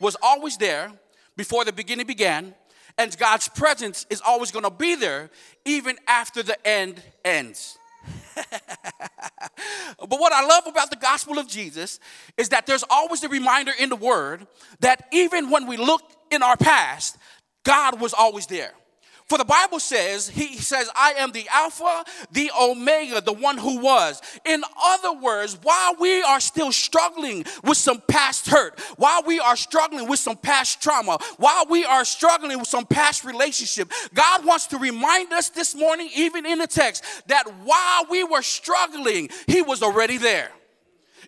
was 0.00 0.16
always 0.22 0.56
there 0.56 0.92
before 1.36 1.64
the 1.64 1.72
beginning 1.72 2.06
began, 2.06 2.54
and 2.98 3.16
God's 3.18 3.48
presence 3.48 4.06
is 4.10 4.22
always 4.26 4.50
going 4.50 4.64
to 4.64 4.70
be 4.70 4.94
there 4.94 5.30
even 5.64 5.96
after 6.06 6.42
the 6.42 6.66
end 6.66 7.02
ends. 7.24 7.78
but 8.36 10.10
what 10.10 10.32
I 10.32 10.46
love 10.46 10.66
about 10.66 10.90
the 10.90 10.96
gospel 10.96 11.38
of 11.38 11.48
Jesus 11.48 11.98
is 12.36 12.50
that 12.50 12.66
there's 12.66 12.84
always 12.88 13.22
a 13.24 13.28
reminder 13.28 13.72
in 13.78 13.88
the 13.88 13.96
word 13.96 14.46
that 14.80 15.08
even 15.12 15.50
when 15.50 15.66
we 15.66 15.76
look 15.76 16.02
in 16.30 16.42
our 16.42 16.56
past, 16.56 17.16
God 17.64 18.00
was 18.00 18.14
always 18.14 18.46
there. 18.46 18.72
For 19.28 19.38
the 19.38 19.44
Bible 19.44 19.80
says, 19.80 20.28
He 20.28 20.56
says, 20.56 20.88
I 20.94 21.14
am 21.18 21.32
the 21.32 21.46
Alpha, 21.52 22.04
the 22.30 22.50
Omega, 22.58 23.20
the 23.20 23.32
one 23.32 23.58
who 23.58 23.80
was. 23.80 24.22
In 24.44 24.62
other 24.84 25.14
words, 25.14 25.58
while 25.62 25.96
we 25.98 26.22
are 26.22 26.38
still 26.38 26.70
struggling 26.70 27.44
with 27.64 27.76
some 27.76 28.00
past 28.06 28.46
hurt, 28.46 28.78
while 28.96 29.24
we 29.24 29.40
are 29.40 29.56
struggling 29.56 30.08
with 30.08 30.20
some 30.20 30.36
past 30.36 30.80
trauma, 30.80 31.18
while 31.38 31.66
we 31.68 31.84
are 31.84 32.04
struggling 32.04 32.58
with 32.58 32.68
some 32.68 32.86
past 32.86 33.24
relationship, 33.24 33.90
God 34.14 34.44
wants 34.46 34.68
to 34.68 34.78
remind 34.78 35.32
us 35.32 35.48
this 35.48 35.74
morning, 35.74 36.08
even 36.14 36.46
in 36.46 36.60
the 36.60 36.68
text, 36.68 37.02
that 37.26 37.46
while 37.64 38.06
we 38.08 38.22
were 38.22 38.42
struggling, 38.42 39.28
He 39.48 39.60
was 39.60 39.82
already 39.82 40.18
there. 40.18 40.50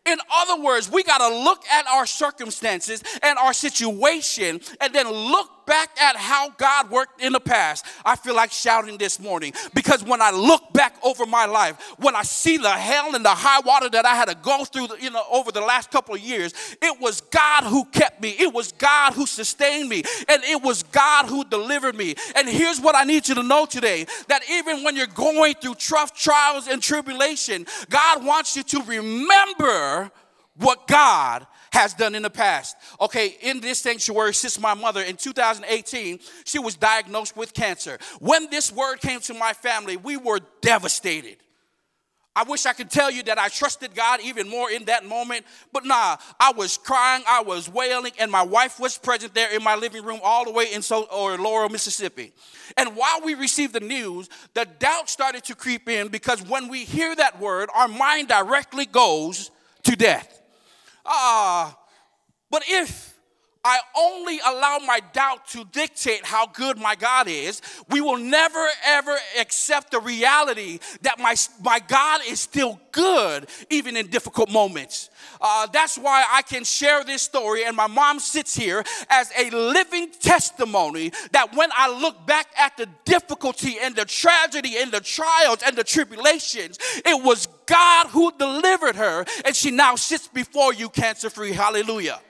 In 0.07 0.19
other 0.33 0.63
words, 0.63 0.91
we 0.91 1.03
got 1.03 1.19
to 1.19 1.29
look 1.29 1.67
at 1.67 1.87
our 1.89 2.07
circumstances 2.07 3.03
and 3.23 3.39
our 3.39 3.53
situation 3.53 4.61
and 4.81 4.95
then 4.95 5.11
look 5.11 5.58
back 5.69 5.91
at 6.01 6.17
how 6.17 6.49
God 6.57 6.91
worked 6.91 7.21
in 7.21 7.33
the 7.33 7.41
past, 7.41 7.85
I 8.05 8.17
feel 8.17 8.35
like 8.35 8.51
shouting 8.51 8.97
this 8.97 9.21
morning 9.21 9.53
because 9.75 10.03
when 10.03 10.23
I 10.23 10.31
look 10.31 10.73
back 10.73 10.97
over 11.05 11.27
my 11.27 11.45
life, 11.45 11.95
when 11.99 12.17
I 12.17 12.23
see 12.23 12.57
the 12.57 12.71
hell 12.71 13.15
and 13.15 13.25
the 13.25 13.29
high 13.29 13.61
water 13.61 13.91
that 13.91 14.07
I 14.07 14.17
had 14.17 14.29
to 14.29 14.35
go 14.35 14.65
through, 14.65 14.89
you 14.99 15.11
know, 15.11 15.23
over 15.31 15.53
the 15.53 15.61
last 15.61 15.91
couple 15.91 16.15
of 16.15 16.21
years, 16.21 16.55
it 16.81 16.99
was 17.01 17.21
God 17.21 17.65
who 17.65 17.85
kept 17.85 18.23
me. 18.23 18.31
It 18.31 18.53
was 18.53 18.73
God 18.73 19.13
who 19.13 19.27
sustained 19.27 19.91
me, 19.91 20.03
and 20.29 20.43
it 20.45 20.63
was 20.63 20.83
God 20.85 21.27
who 21.27 21.45
delivered 21.45 21.95
me. 21.95 22.15
And 22.35 22.49
here's 22.49 22.81
what 22.81 22.97
I 22.97 23.05
need 23.05 23.29
you 23.29 23.35
to 23.35 23.43
know 23.43 23.67
today: 23.67 24.07
that 24.29 24.43
even 24.51 24.83
when 24.83 24.97
you're 24.97 25.07
going 25.07 25.55
through 25.55 25.75
tough 25.75 26.19
trials 26.19 26.67
and 26.67 26.83
tribulation, 26.83 27.67
God 27.91 28.25
wants 28.25 28.57
you 28.57 28.63
to 28.63 28.83
remember 28.85 30.11
what 30.57 30.87
God 30.87 31.47
has 31.73 31.95
done 31.95 32.15
in 32.15 32.23
the 32.23 32.31
past. 32.31 32.77
Okay, 33.01 33.37
in 33.43 33.61
this 33.61 33.81
sanctuary 33.81 34.35
sits 34.35 34.59
my 34.59 34.75
mother. 34.75 35.03
In 35.03 35.17
2018, 35.17 36.19
she 36.45 36.59
was 36.59 36.77
diagnosed 36.77 37.37
with 37.37 37.55
cancer. 37.55 37.99
When 38.21 38.51
this 38.51 38.73
word 38.73 39.01
came 39.01 39.21
to 39.21 39.35
my 39.35 39.53
family, 39.53 39.97
we 39.97 40.17
were 40.17 40.41
devastated. 40.61 41.37
I 42.39 42.45
wish 42.45 42.67
I 42.67 42.73
could 42.73 42.89
tell 42.89 43.11
you 43.11 43.25
that 43.25 43.37
I 43.37 43.49
trusted 43.49 43.97
God 43.97 44.21
even 44.23 44.49
more 44.49 44.71
in 44.71 44.85
that 44.85 45.05
moment, 45.05 45.45
but 45.73 45.85
nah, 45.85 46.19
I 46.39 46.53
was 46.53 46.77
crying, 46.77 47.25
I 47.29 47.43
was 47.43 47.69
wailing, 47.69 48.13
and 48.21 48.31
my 48.31 48.43
wife 48.43 48.79
was 48.79 48.97
present 48.97 49.35
there 49.35 49.53
in 49.53 49.65
my 49.65 49.75
living 49.75 50.05
room 50.05 50.21
all 50.23 50.45
the 50.45 50.53
way 50.53 50.73
in 50.73 50.81
so 50.81 51.09
or 51.11 51.37
Laurel, 51.37 51.69
Mississippi. 51.69 52.33
And 52.77 52.95
while 52.95 53.23
we 53.25 53.35
received 53.35 53.73
the 53.73 53.81
news, 53.81 54.29
the 54.55 54.67
doubt 54.79 55.09
started 55.09 55.43
to 55.47 55.57
creep 55.57 55.89
in 55.89 56.09
because 56.09 56.41
when 56.43 56.69
we 56.69 56.85
hear 56.85 57.17
that 57.17 57.41
word, 57.41 57.71
our 57.75 57.89
mind 57.89 58.29
directly 58.29 58.87
goes 58.87 59.51
to 59.83 59.97
death. 59.97 60.38
Ah, 61.09 61.77
but 62.51 62.63
if 62.69 63.19
I 63.65 63.81
only 63.97 64.39
allow 64.47 64.79
my 64.79 65.01
doubt 65.13 65.49
to 65.49 65.65
dictate 65.65 66.25
how 66.25 66.47
good 66.47 66.79
my 66.79 66.95
God 66.95 67.29
is, 67.29 67.61
we 67.91 68.01
will 68.01 68.19
never 68.19 68.67
ever 68.87 69.17
accept 69.39 69.91
the 69.91 70.01
reality 70.01 70.79
that 71.03 71.19
my, 71.19 71.35
my 71.63 71.81
God 71.81 72.21
is 72.29 72.41
still 72.41 72.79
good 72.93 73.49
even 73.71 73.97
in 73.97 74.09
difficult 74.09 74.51
moments. 74.51 75.11
Uh, 75.41 75.67
that's 75.73 75.97
why 75.97 76.25
I 76.31 76.43
can 76.43 76.65
share 76.65 77.05
this 77.05 77.23
story, 77.23 77.65
and 77.65 77.77
my 77.77 77.87
mom 77.87 78.19
sits 78.19 78.57
here 78.57 78.85
as 79.09 79.31
a 79.39 79.51
living 79.51 80.11
testimony 80.21 81.13
that 81.33 81.55
when 81.55 81.71
I 81.77 81.89
look 82.01 82.27
back 82.27 82.49
at 82.57 82.77
the 82.77 82.89
difficulty 83.05 83.77
and 83.81 83.95
the 83.95 84.05
tragedy 84.05 84.79
and 84.79 84.91
the 84.91 85.01
trials 85.01 85.63
and 85.65 85.77
the 85.77 85.85
tribulations, 85.85 86.79
it 87.05 87.25
was 87.25 87.47
God 87.67 88.09
who 88.09 88.33
delivered 88.39 88.97
her, 88.97 89.25
and 89.45 89.55
she 89.55 89.71
now 89.71 89.97
sits 89.97 90.29
before 90.29 90.75
you 90.75 90.89
cancer 90.89 91.31
free. 91.31 91.53
Hallelujah. 91.53 92.21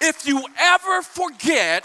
If 0.00 0.26
you 0.26 0.44
ever 0.58 1.02
forget 1.02 1.84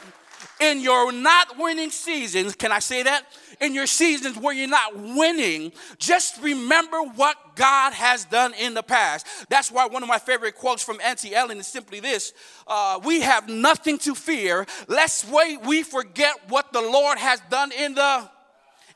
in 0.60 0.80
your 0.80 1.12
not 1.12 1.58
winning 1.58 1.90
seasons, 1.90 2.56
can 2.56 2.72
I 2.72 2.80
say 2.80 3.04
that? 3.04 3.26
In 3.60 3.74
your 3.74 3.88
seasons 3.88 4.38
where 4.38 4.54
you're 4.54 4.68
not 4.68 4.96
winning, 4.98 5.72
just 5.98 6.42
remember 6.42 7.02
what 7.02 7.56
God 7.56 7.94
has 7.94 8.26
done 8.26 8.54
in 8.54 8.74
the 8.74 8.84
past. 8.84 9.26
That's 9.50 9.72
why 9.72 9.86
one 9.86 10.04
of 10.04 10.10
my 10.10 10.20
favorite 10.20 10.56
quotes 10.56 10.84
from 10.84 11.00
Auntie 11.02 11.34
Ellen 11.34 11.58
is 11.60 11.68
simply 11.68 12.00
this 12.00 12.34
uh, 12.68 13.00
We 13.04 13.22
have 13.22 13.48
nothing 13.50 13.98
to 14.00 14.16
fear, 14.16 14.66
lest 14.88 15.26
we 15.66 15.84
forget 15.84 16.50
what 16.50 16.74
the 16.74 16.82
Lord 16.82 17.18
has 17.18 17.42
done 17.50 17.72
in 17.72 17.96
the 17.96 18.30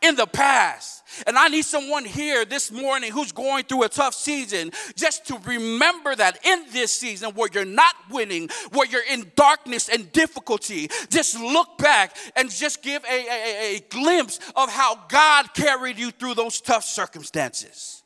in 0.02 0.16
the 0.16 0.28
past. 0.28 1.04
And 1.28 1.38
I 1.38 1.48
need 1.48 1.66
someone 1.66 2.06
here 2.06 2.46
this 2.46 2.72
morning 2.72 3.12
who's 3.12 3.32
going 3.32 3.66
through 3.66 3.84
a 3.84 3.90
tough 3.90 4.14
season 4.14 4.72
just 4.96 5.26
to 5.28 5.38
remember 5.40 6.16
that 6.16 6.40
in 6.46 6.66
this 6.72 6.92
season 6.92 7.32
where 7.32 7.50
you're 7.52 7.66
not 7.66 7.96
winning, 8.10 8.50
where 8.72 8.88
you're 8.88 9.06
in 9.12 9.32
darkness 9.36 9.90
and 9.90 10.12
difficulty, 10.12 10.90
just 11.10 11.40
look 11.40 11.78
back 11.78 12.16
and 12.36 12.50
just 12.50 12.82
give 12.84 13.04
a, 13.06 13.28
a, 13.28 13.76
a 13.76 13.80
glimpse 13.90 14.40
of 14.56 14.72
how 14.72 14.96
God 15.10 15.54
carried 15.54 15.98
you 15.98 16.12
through 16.12 16.36
those 16.36 16.62
tough 16.62 16.86
circumstances. 16.86 18.04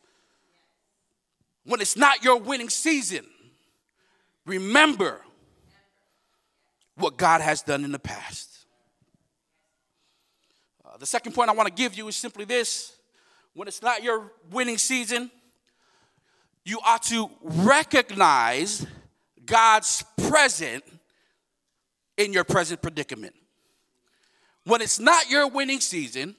When 1.65 1.81
it's 1.81 1.97
not 1.97 2.23
your 2.23 2.39
winning 2.39 2.69
season, 2.69 3.25
remember 4.45 5.21
what 6.95 7.17
God 7.17 7.41
has 7.41 7.62
done 7.62 7.83
in 7.83 7.91
the 7.91 8.00
past. 8.00 8.52
Uh, 10.93 10.97
the 10.97 11.05
second 11.05 11.33
point 11.33 11.50
I 11.50 11.53
want 11.53 11.67
to 11.67 11.73
give 11.73 11.95
you 11.95 12.07
is 12.07 12.15
simply 12.15 12.45
this 12.45 12.97
when 13.53 13.67
it's 13.67 13.81
not 13.81 14.03
your 14.03 14.31
winning 14.51 14.77
season, 14.77 15.31
you 16.65 16.79
ought 16.85 17.03
to 17.03 17.29
recognize 17.41 18.85
God's 19.45 20.03
present 20.29 20.83
in 22.17 22.31
your 22.31 22.43
present 22.43 22.81
predicament. 22.81 23.33
When 24.65 24.81
it's 24.81 25.00
not 25.00 25.29
your 25.29 25.47
winning 25.47 25.81
season, 25.81 26.35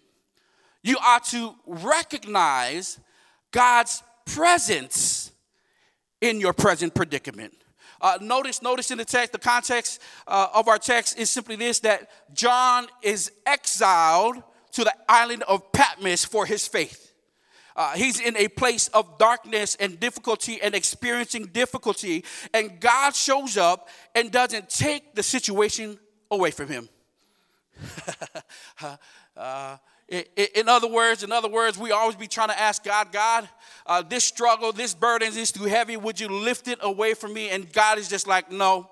you 0.82 0.96
ought 1.04 1.25
to 1.26 1.54
recognize 1.66 2.99
God's 3.50 4.02
presence 4.25 5.32
in 6.20 6.40
your 6.40 6.52
present 6.52 6.94
predicament. 6.94 7.54
Uh, 8.04 8.18
notice, 8.20 8.61
notice 8.61 8.90
in 8.90 8.99
the 8.99 9.04
text, 9.04 9.32
the 9.32 9.38
context 9.38 9.99
uh, 10.28 10.49
of 10.52 10.68
our 10.68 10.76
text 10.76 11.18
is 11.18 11.30
simply 11.30 11.56
this: 11.56 11.80
that 11.80 12.11
John 12.34 12.87
is 13.00 13.32
exiled 13.46 14.42
to 14.73 14.84
the 14.84 14.92
island 15.08 15.42
of 15.44 15.73
Patmos 15.73 16.23
for 16.23 16.44
his 16.44 16.68
faith. 16.68 17.14
Uh, 17.75 17.94
he's 17.94 18.20
in 18.20 18.37
a 18.37 18.49
place 18.49 18.88
of 18.88 19.16
darkness 19.16 19.75
and 19.80 19.99
difficulty 19.99 20.61
and 20.61 20.75
experiencing 20.75 21.46
difficulty, 21.46 22.26
and 22.52 22.78
God 22.78 23.16
shows 23.16 23.56
up 23.56 23.88
and 24.14 24.30
doesn't 24.30 24.68
take 24.68 25.14
the 25.14 25.23
situation 25.23 25.99
away 26.30 26.50
from 26.50 26.68
him. 26.68 26.90
in 30.08 30.68
other 30.68 30.88
words, 30.88 31.23
in 31.23 31.32
other 31.32 31.49
words, 31.49 31.78
we 31.78 31.90
always 31.90 32.16
be 32.16 32.26
trying 32.26 32.49
to 32.49 32.61
ask 32.61 32.84
God, 32.84 33.11
God, 33.11 33.49
uh, 33.87 34.02
this 34.02 34.25
struggle, 34.25 34.73
this 34.73 34.94
burden 34.94 35.37
is 35.37 35.50
too 35.50 35.64
heavy. 35.64 35.96
Would 35.96 36.20
you 36.20 36.28
lift 36.28 36.68
it 36.68 36.78
away 36.82 37.14
from 37.14 37.32
me? 37.32 37.50
And 37.50 37.73
God 37.73 37.99
is 37.99 38.08
just 38.08 38.26
like, 38.26 38.52
no. 38.52 38.90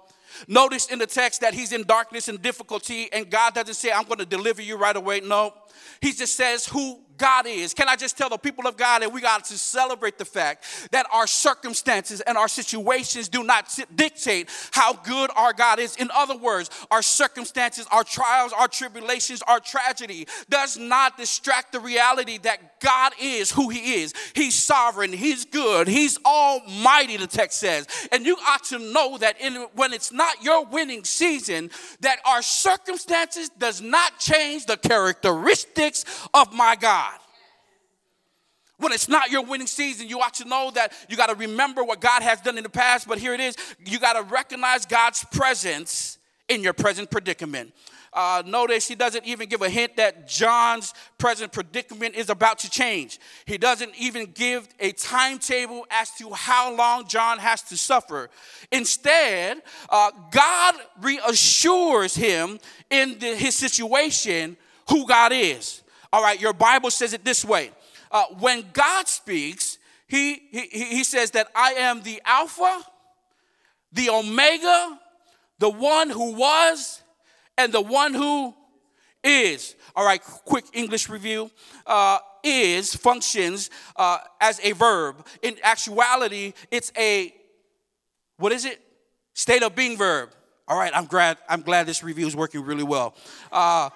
Notice 0.48 0.86
in 0.86 0.98
the 0.98 1.06
text 1.06 1.42
that 1.42 1.52
he's 1.52 1.72
in 1.72 1.84
darkness 1.84 2.28
and 2.28 2.40
difficulty, 2.40 3.12
and 3.12 3.28
God 3.28 3.54
doesn't 3.54 3.74
say, 3.74 3.92
I'm 3.92 4.04
going 4.04 4.18
to 4.18 4.26
deliver 4.26 4.62
you 4.62 4.76
right 4.76 4.96
away. 4.96 5.20
No. 5.20 5.52
He 6.00 6.12
just 6.12 6.34
says 6.34 6.66
who 6.66 7.00
God 7.18 7.46
is. 7.46 7.74
Can 7.74 7.88
I 7.88 7.96
just 7.96 8.18
tell 8.18 8.28
the 8.28 8.36
people 8.36 8.66
of 8.66 8.76
God 8.76 9.02
that 9.02 9.12
we 9.12 9.20
got 9.20 9.44
to 9.46 9.58
celebrate 9.58 10.18
the 10.18 10.24
fact 10.24 10.64
that 10.92 11.06
our 11.12 11.26
circumstances 11.26 12.20
and 12.20 12.36
our 12.36 12.48
situations 12.48 13.28
do 13.28 13.42
not 13.42 13.78
dictate 13.94 14.48
how 14.72 14.92
good 14.92 15.30
our 15.36 15.52
God 15.52 15.78
is? 15.78 15.96
In 15.96 16.10
other 16.14 16.36
words, 16.36 16.70
our 16.90 17.02
circumstances, 17.02 17.86
our 17.90 18.04
trials, 18.04 18.52
our 18.52 18.68
tribulations, 18.68 19.42
our 19.46 19.60
tragedy 19.60 20.26
does 20.48 20.76
not 20.76 21.16
distract 21.16 21.72
the 21.72 21.80
reality 21.80 22.38
that 22.38 22.80
God 22.80 23.12
is 23.20 23.50
who 23.50 23.68
He 23.68 24.02
is. 24.02 24.14
He's 24.34 24.54
sovereign, 24.54 25.12
He's 25.12 25.44
good, 25.44 25.88
He's 25.88 26.18
almighty, 26.24 27.16
the 27.16 27.26
text 27.26 27.60
says. 27.60 27.86
And 28.10 28.26
you 28.26 28.36
ought 28.48 28.64
to 28.64 28.78
know 28.78 29.18
that 29.18 29.40
in, 29.40 29.54
when 29.74 29.92
it's 29.92 30.12
not 30.12 30.42
your 30.42 30.64
winning 30.66 31.04
season, 31.04 31.70
that 32.00 32.18
our 32.26 32.42
circumstances 32.42 33.48
does 33.50 33.80
not 33.80 34.18
change 34.18 34.66
the 34.66 34.76
characteristics 34.76 36.04
of 36.34 36.52
my 36.52 36.76
God. 36.76 37.11
When 38.82 38.92
it's 38.92 39.08
not 39.08 39.30
your 39.30 39.44
winning 39.44 39.68
season, 39.68 40.08
you 40.08 40.18
ought 40.20 40.34
to 40.34 40.44
know 40.44 40.72
that 40.74 40.92
you 41.08 41.16
got 41.16 41.28
to 41.28 41.36
remember 41.36 41.84
what 41.84 42.00
God 42.00 42.22
has 42.22 42.40
done 42.40 42.56
in 42.56 42.64
the 42.64 42.68
past, 42.68 43.06
but 43.06 43.18
here 43.18 43.32
it 43.32 43.38
is. 43.38 43.56
You 43.84 44.00
got 44.00 44.14
to 44.14 44.22
recognize 44.22 44.86
God's 44.86 45.24
presence 45.30 46.18
in 46.48 46.64
your 46.64 46.72
present 46.72 47.08
predicament. 47.08 47.72
Uh, 48.12 48.42
notice 48.44 48.88
he 48.88 48.96
doesn't 48.96 49.24
even 49.24 49.48
give 49.48 49.62
a 49.62 49.70
hint 49.70 49.96
that 49.96 50.26
John's 50.26 50.92
present 51.16 51.52
predicament 51.52 52.16
is 52.16 52.28
about 52.28 52.58
to 52.58 52.68
change. 52.68 53.20
He 53.46 53.56
doesn't 53.56 53.92
even 53.96 54.32
give 54.32 54.68
a 54.80 54.90
timetable 54.92 55.86
as 55.88 56.10
to 56.18 56.30
how 56.32 56.74
long 56.76 57.06
John 57.06 57.38
has 57.38 57.62
to 57.62 57.76
suffer. 57.76 58.30
Instead, 58.72 59.62
uh, 59.88 60.10
God 60.32 60.74
reassures 61.00 62.16
him 62.16 62.58
in 62.90 63.18
the, 63.20 63.36
his 63.36 63.54
situation 63.54 64.56
who 64.90 65.06
God 65.06 65.32
is. 65.32 65.82
All 66.12 66.22
right, 66.22 66.38
your 66.38 66.52
Bible 66.52 66.90
says 66.90 67.14
it 67.14 67.24
this 67.24 67.44
way 67.44 67.70
uh, 68.12 68.26
when 68.38 68.64
God 68.72 69.08
speaks, 69.08 69.78
he, 70.06 70.42
he, 70.50 70.68
he 70.68 71.04
says 71.04 71.32
that 71.32 71.48
I 71.54 71.72
am 71.72 72.02
the 72.02 72.20
Alpha, 72.24 72.82
the 73.92 74.10
Omega, 74.10 75.00
the 75.58 75.70
one 75.70 76.10
who 76.10 76.34
was, 76.34 77.02
and 77.58 77.72
the 77.72 77.80
one 77.80 78.14
who 78.14 78.54
is. 79.24 79.74
All 79.96 80.04
right, 80.04 80.22
quick 80.22 80.64
English 80.72 81.08
review. 81.08 81.50
Uh, 81.86 82.18
is 82.44 82.94
functions 82.94 83.70
uh, 83.96 84.18
as 84.40 84.60
a 84.62 84.72
verb. 84.72 85.24
In 85.42 85.56
actuality, 85.62 86.52
it's 86.70 86.92
a, 86.98 87.32
what 88.36 88.52
is 88.52 88.64
it? 88.64 88.80
State 89.34 89.62
of 89.62 89.74
being 89.74 89.96
verb. 89.96 90.30
All 90.68 90.78
right, 90.78 90.92
I'm 90.94 91.06
glad, 91.06 91.38
I'm 91.48 91.62
glad 91.62 91.86
this 91.86 92.02
review 92.02 92.26
is 92.26 92.36
working 92.36 92.62
really 92.62 92.82
well. 92.82 93.14
Uh, 93.50 93.90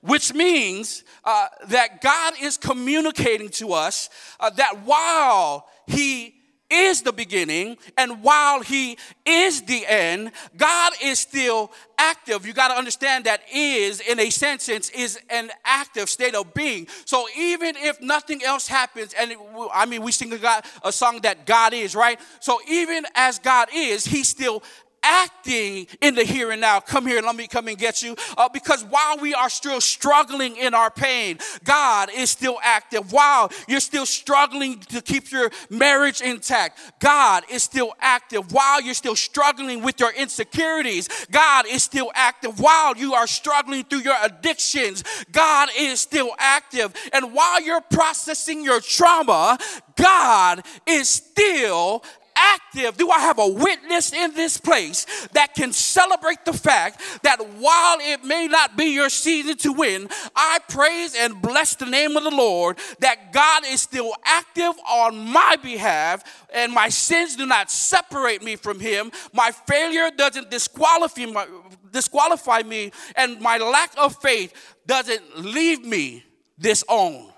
which 0.00 0.34
means 0.34 1.04
uh, 1.24 1.46
that 1.68 2.00
God 2.00 2.34
is 2.40 2.56
communicating 2.56 3.48
to 3.50 3.72
us 3.72 4.10
uh, 4.40 4.50
that 4.50 4.84
while 4.84 5.66
He 5.86 6.34
is 6.70 7.02
the 7.02 7.12
beginning 7.12 7.76
and 7.96 8.22
while 8.22 8.60
He 8.60 8.98
is 9.24 9.62
the 9.62 9.86
end, 9.86 10.32
God 10.56 10.92
is 11.02 11.18
still 11.18 11.72
active. 11.96 12.46
You 12.46 12.52
got 12.52 12.68
to 12.68 12.74
understand 12.74 13.24
that 13.24 13.40
is, 13.52 14.00
in 14.00 14.20
a 14.20 14.30
sentence, 14.30 14.90
is 14.90 15.18
an 15.30 15.50
active 15.64 16.08
state 16.08 16.34
of 16.34 16.52
being. 16.54 16.86
So 17.04 17.26
even 17.36 17.74
if 17.76 18.00
nothing 18.00 18.42
else 18.44 18.68
happens, 18.68 19.14
and 19.18 19.32
it, 19.32 19.38
I 19.72 19.86
mean, 19.86 20.02
we 20.02 20.12
sing 20.12 20.32
a, 20.32 20.38
God, 20.38 20.64
a 20.84 20.92
song 20.92 21.20
that 21.22 21.46
God 21.46 21.72
is, 21.72 21.94
right? 21.94 22.20
So 22.40 22.60
even 22.68 23.04
as 23.14 23.38
God 23.38 23.68
is, 23.74 24.04
He's 24.04 24.28
still 24.28 24.62
acting 25.08 25.86
in 26.00 26.14
the 26.14 26.22
here 26.22 26.50
and 26.50 26.60
now. 26.60 26.78
Come 26.78 27.06
here, 27.06 27.22
let 27.22 27.34
me 27.34 27.46
come 27.46 27.66
and 27.68 27.78
get 27.78 28.02
you. 28.02 28.14
Uh, 28.36 28.48
because 28.52 28.84
while 28.84 29.16
we 29.18 29.34
are 29.34 29.48
still 29.48 29.80
struggling 29.80 30.56
in 30.56 30.74
our 30.74 30.90
pain, 30.90 31.38
God 31.64 32.10
is 32.14 32.30
still 32.30 32.58
active. 32.62 33.10
While 33.12 33.50
you're 33.66 33.80
still 33.80 34.06
struggling 34.06 34.78
to 34.80 35.00
keep 35.00 35.32
your 35.32 35.50
marriage 35.70 36.20
intact, 36.20 36.78
God 37.00 37.44
is 37.50 37.62
still 37.62 37.94
active. 38.00 38.52
While 38.52 38.82
you're 38.82 38.94
still 38.94 39.16
struggling 39.16 39.82
with 39.82 39.98
your 39.98 40.12
insecurities, 40.12 41.08
God 41.30 41.66
is 41.66 41.82
still 41.82 42.10
active. 42.14 42.60
While 42.60 42.96
you 42.96 43.14
are 43.14 43.26
struggling 43.26 43.84
through 43.84 44.00
your 44.00 44.16
addictions, 44.22 45.02
God 45.32 45.70
is 45.78 46.00
still 46.00 46.30
active. 46.38 46.94
And 47.12 47.32
while 47.32 47.62
you're 47.62 47.80
processing 47.80 48.62
your 48.62 48.80
trauma, 48.80 49.58
God 49.96 50.64
is 50.86 51.08
still 51.08 52.04
active? 52.38 52.96
Do 52.96 53.10
I 53.10 53.18
have 53.20 53.38
a 53.38 53.48
witness 53.48 54.12
in 54.12 54.34
this 54.34 54.58
place 54.58 55.06
that 55.32 55.54
can 55.54 55.72
celebrate 55.72 56.44
the 56.44 56.52
fact 56.52 57.00
that 57.22 57.38
while 57.58 57.98
it 58.00 58.24
may 58.24 58.46
not 58.46 58.76
be 58.76 58.86
your 58.86 59.08
season 59.08 59.56
to 59.58 59.72
win, 59.72 60.08
I 60.34 60.58
praise 60.68 61.14
and 61.16 61.42
bless 61.42 61.74
the 61.74 61.86
name 61.86 62.16
of 62.16 62.24
the 62.24 62.30
Lord 62.30 62.78
that 63.00 63.32
God 63.32 63.64
is 63.66 63.80
still 63.80 64.12
active 64.24 64.74
on 64.88 65.18
my 65.18 65.56
behalf 65.62 66.22
and 66.52 66.72
my 66.72 66.88
sins 66.88 67.36
do 67.36 67.46
not 67.46 67.70
separate 67.70 68.42
me 68.42 68.56
from 68.56 68.80
Him. 68.80 69.10
My 69.32 69.50
failure 69.50 70.10
doesn't 70.16 70.50
disqualify, 70.50 71.26
my, 71.26 71.46
disqualify 71.92 72.62
me, 72.62 72.92
and 73.16 73.40
my 73.40 73.58
lack 73.58 73.92
of 73.98 74.16
faith 74.16 74.52
doesn't 74.86 75.38
leave 75.38 75.84
me 75.84 76.24
disowned. 76.58 77.32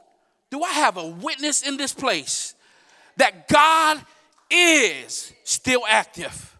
Do 0.50 0.62
I 0.62 0.70
have 0.70 0.96
a 0.96 1.06
witness 1.06 1.62
in 1.62 1.76
this 1.76 1.92
place 1.92 2.54
that 3.16 3.48
God 3.48 4.00
is 4.50 5.32
still 5.44 5.82
active? 5.88 6.50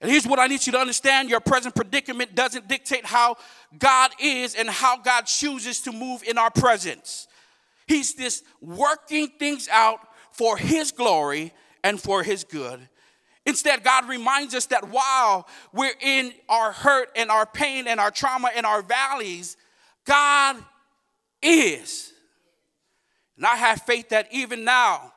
And 0.00 0.10
here's 0.10 0.26
what 0.26 0.38
I 0.38 0.46
need 0.46 0.64
you 0.64 0.72
to 0.72 0.78
understand 0.78 1.28
your 1.28 1.40
present 1.40 1.74
predicament 1.74 2.34
doesn't 2.34 2.68
dictate 2.68 3.04
how 3.04 3.36
God 3.76 4.12
is 4.20 4.54
and 4.54 4.68
how 4.68 4.96
God 4.98 5.22
chooses 5.22 5.80
to 5.82 5.92
move 5.92 6.22
in 6.22 6.38
our 6.38 6.50
presence. 6.50 7.26
He's 7.86 8.14
just 8.14 8.44
working 8.60 9.28
things 9.38 9.68
out 9.68 10.00
for 10.30 10.56
His 10.56 10.92
glory 10.92 11.52
and 11.82 12.00
for 12.00 12.22
His 12.22 12.44
good. 12.44 12.88
Instead, 13.44 13.82
God 13.82 14.08
reminds 14.08 14.54
us 14.54 14.66
that 14.66 14.90
while 14.90 15.48
we're 15.72 15.94
in 16.00 16.32
our 16.48 16.70
hurt 16.70 17.10
and 17.16 17.30
our 17.30 17.46
pain 17.46 17.88
and 17.88 17.98
our 17.98 18.10
trauma 18.10 18.50
and 18.54 18.66
our 18.66 18.82
valleys, 18.82 19.56
God 20.04 20.56
is. 21.42 22.12
And 23.38 23.46
I 23.46 23.56
have 23.56 23.82
faith 23.82 24.10
that 24.10 24.28
even 24.30 24.64
now, 24.64 25.12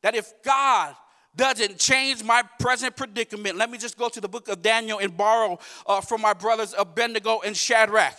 that 0.00 0.14
if 0.14 0.32
God 0.42 0.94
doesn't 1.36 1.78
change 1.78 2.24
my 2.24 2.42
present 2.58 2.96
predicament, 2.96 3.56
let 3.56 3.70
me 3.70 3.76
just 3.76 3.98
go 3.98 4.08
to 4.08 4.20
the 4.20 4.28
book 4.28 4.48
of 4.48 4.62
Daniel 4.62 4.98
and 5.00 5.14
borrow 5.14 5.58
uh, 5.86 6.00
from 6.00 6.22
my 6.22 6.32
brothers 6.32 6.74
Abednego 6.78 7.40
and 7.44 7.54
Shadrach 7.54 8.16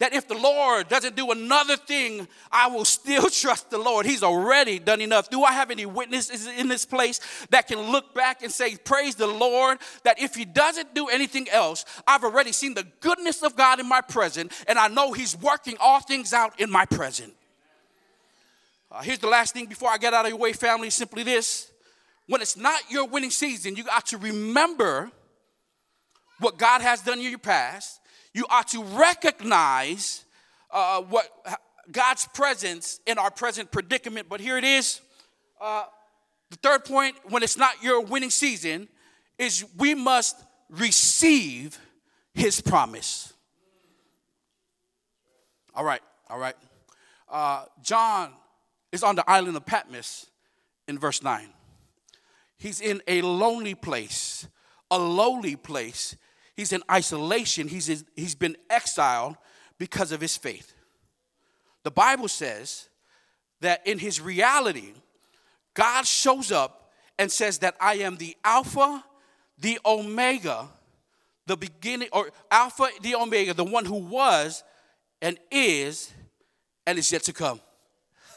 that 0.00 0.14
if 0.14 0.26
the 0.26 0.34
Lord 0.34 0.88
doesn't 0.88 1.14
do 1.14 1.30
another 1.30 1.76
thing, 1.76 2.26
I 2.50 2.68
will 2.68 2.86
still 2.86 3.28
trust 3.30 3.70
the 3.70 3.78
Lord. 3.78 4.06
He's 4.06 4.22
already 4.22 4.78
done 4.78 5.00
enough. 5.00 5.30
Do 5.30 5.44
I 5.44 5.52
have 5.52 5.70
any 5.70 5.86
witnesses 5.86 6.46
in 6.46 6.68
this 6.68 6.84
place 6.84 7.20
that 7.50 7.68
can 7.68 7.78
look 7.92 8.14
back 8.14 8.42
and 8.42 8.50
say, 8.50 8.76
Praise 8.76 9.14
the 9.14 9.26
Lord, 9.26 9.78
that 10.02 10.18
if 10.18 10.34
He 10.34 10.44
doesn't 10.44 10.94
do 10.94 11.08
anything 11.08 11.48
else, 11.50 11.84
I've 12.06 12.24
already 12.24 12.52
seen 12.52 12.74
the 12.74 12.86
goodness 13.00 13.42
of 13.42 13.56
God 13.56 13.78
in 13.78 13.88
my 13.88 14.00
present, 14.00 14.52
and 14.66 14.78
I 14.78 14.88
know 14.88 15.12
He's 15.12 15.36
working 15.36 15.76
all 15.78 16.00
things 16.00 16.32
out 16.32 16.58
in 16.58 16.70
my 16.70 16.86
present. 16.86 17.34
Uh, 18.90 19.02
here's 19.02 19.18
the 19.18 19.28
last 19.28 19.54
thing 19.54 19.66
before 19.66 19.90
I 19.90 19.98
get 19.98 20.14
out 20.14 20.24
of 20.24 20.30
your 20.30 20.38
way, 20.38 20.52
family 20.52 20.90
simply 20.90 21.22
this. 21.22 21.70
When 22.26 22.40
it's 22.40 22.56
not 22.56 22.80
your 22.90 23.06
winning 23.06 23.30
season, 23.30 23.76
you 23.76 23.84
got 23.84 24.06
to 24.06 24.18
remember 24.18 25.10
what 26.38 26.58
God 26.58 26.80
has 26.80 27.02
done 27.02 27.18
in 27.18 27.28
your 27.28 27.38
past 27.38 28.00
you 28.32 28.46
are 28.48 28.64
to 28.64 28.82
recognize 28.82 30.24
uh, 30.70 31.02
what 31.02 31.26
God's 31.90 32.26
presence 32.26 33.00
in 33.06 33.18
our 33.18 33.30
present 33.30 33.70
predicament. 33.70 34.28
But 34.28 34.40
here 34.40 34.56
it 34.56 34.64
is. 34.64 35.00
Uh, 35.60 35.84
the 36.50 36.56
third 36.56 36.84
point, 36.84 37.16
when 37.28 37.42
it's 37.42 37.56
not 37.56 37.82
your 37.82 38.00
winning 38.00 38.30
season, 38.30 38.88
is 39.38 39.64
we 39.76 39.94
must 39.94 40.36
receive 40.68 41.78
His 42.34 42.60
promise. 42.60 43.32
All 45.74 45.84
right, 45.84 46.02
all 46.28 46.38
right. 46.38 46.56
Uh, 47.28 47.64
John 47.82 48.32
is 48.92 49.02
on 49.02 49.16
the 49.16 49.28
island 49.28 49.56
of 49.56 49.66
Patmos 49.66 50.26
in 50.88 50.98
verse 50.98 51.22
9. 51.22 51.48
He's 52.58 52.80
in 52.80 53.02
a 53.06 53.22
lonely 53.22 53.74
place, 53.74 54.46
a 54.90 54.98
lowly 54.98 55.56
place 55.56 56.16
He's 56.60 56.74
in 56.74 56.82
isolation. 56.90 57.68
He's, 57.68 58.04
he's 58.14 58.34
been 58.34 58.54
exiled 58.68 59.38
because 59.78 60.12
of 60.12 60.20
his 60.20 60.36
faith. 60.36 60.74
The 61.84 61.90
Bible 61.90 62.28
says 62.28 62.90
that 63.62 63.86
in 63.86 63.98
his 63.98 64.20
reality, 64.20 64.92
God 65.72 66.06
shows 66.06 66.52
up 66.52 66.92
and 67.18 67.32
says 67.32 67.60
that 67.60 67.76
I 67.80 67.94
am 67.94 68.18
the 68.18 68.36
Alpha, 68.44 69.02
the 69.56 69.78
Omega, 69.86 70.68
the 71.46 71.56
beginning, 71.56 72.10
or 72.12 72.30
Alpha, 72.50 72.88
the 73.00 73.14
Omega, 73.14 73.54
the 73.54 73.64
one 73.64 73.86
who 73.86 73.96
was 73.96 74.62
and 75.22 75.38
is 75.50 76.12
and 76.86 76.98
is 76.98 77.10
yet 77.10 77.22
to 77.22 77.32
come. 77.32 77.62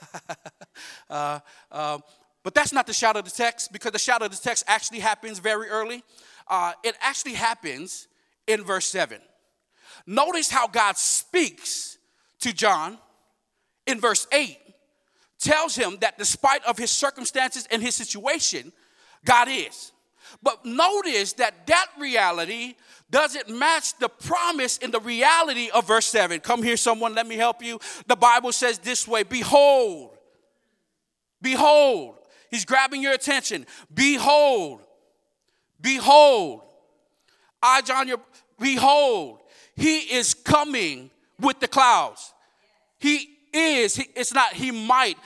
uh, 1.09 1.39
uh, 1.71 1.99
but 2.43 2.53
that's 2.53 2.73
not 2.73 2.87
the 2.87 2.93
shout 2.93 3.15
of 3.15 3.25
the 3.25 3.31
text 3.31 3.71
because 3.71 3.91
the 3.91 3.99
shout 3.99 4.21
of 4.21 4.31
the 4.31 4.37
text 4.37 4.63
actually 4.67 4.99
happens 4.99 5.39
very 5.39 5.69
early 5.69 6.03
uh, 6.47 6.73
it 6.83 6.95
actually 7.01 7.33
happens 7.33 8.07
in 8.47 8.63
verse 8.63 8.85
7. 8.87 9.19
Notice 10.05 10.49
how 10.49 10.67
God 10.67 10.97
speaks 10.97 11.97
to 12.41 12.53
John 12.53 12.97
in 13.87 13.99
verse 13.99 14.27
8 14.31 14.57
tells 15.39 15.75
him 15.75 15.97
that 16.01 16.17
despite 16.17 16.63
of 16.65 16.77
his 16.77 16.89
circumstances 16.89 17.67
and 17.69 17.81
his 17.81 17.95
situation 17.95 18.71
god 19.25 19.47
is 19.49 19.92
but 20.41 20.65
notice 20.65 21.33
that 21.33 21.67
that 21.67 21.87
reality 21.99 22.75
doesn't 23.11 23.49
match 23.49 23.97
the 23.99 24.09
promise 24.09 24.77
in 24.77 24.91
the 24.91 24.99
reality 24.99 25.69
of 25.69 25.87
verse 25.87 26.07
7 26.07 26.39
come 26.39 26.63
here 26.63 26.77
someone 26.77 27.13
let 27.13 27.27
me 27.27 27.35
help 27.35 27.63
you. 27.63 27.79
The 28.07 28.15
bible 28.15 28.51
says 28.51 28.79
this 28.79 29.07
way 29.07 29.23
behold 29.23 30.17
behold 31.41 32.15
he's 32.49 32.65
grabbing 32.65 33.01
your 33.01 33.13
attention. 33.13 33.65
Behold 33.93 34.81
Behold, 35.83 36.61
I, 37.61 37.81
John, 37.81 38.07
your, 38.07 38.19
behold, 38.57 39.39
he 39.75 39.97
is 39.99 40.33
coming 40.33 41.11
with 41.39 41.59
the 41.59 41.67
clouds. 41.67 42.33
He 42.99 43.27
is, 43.51 43.93
he, 43.97 44.07
it's 44.15 44.33
not 44.33 44.53
he 44.53 44.71
might, 44.71 45.17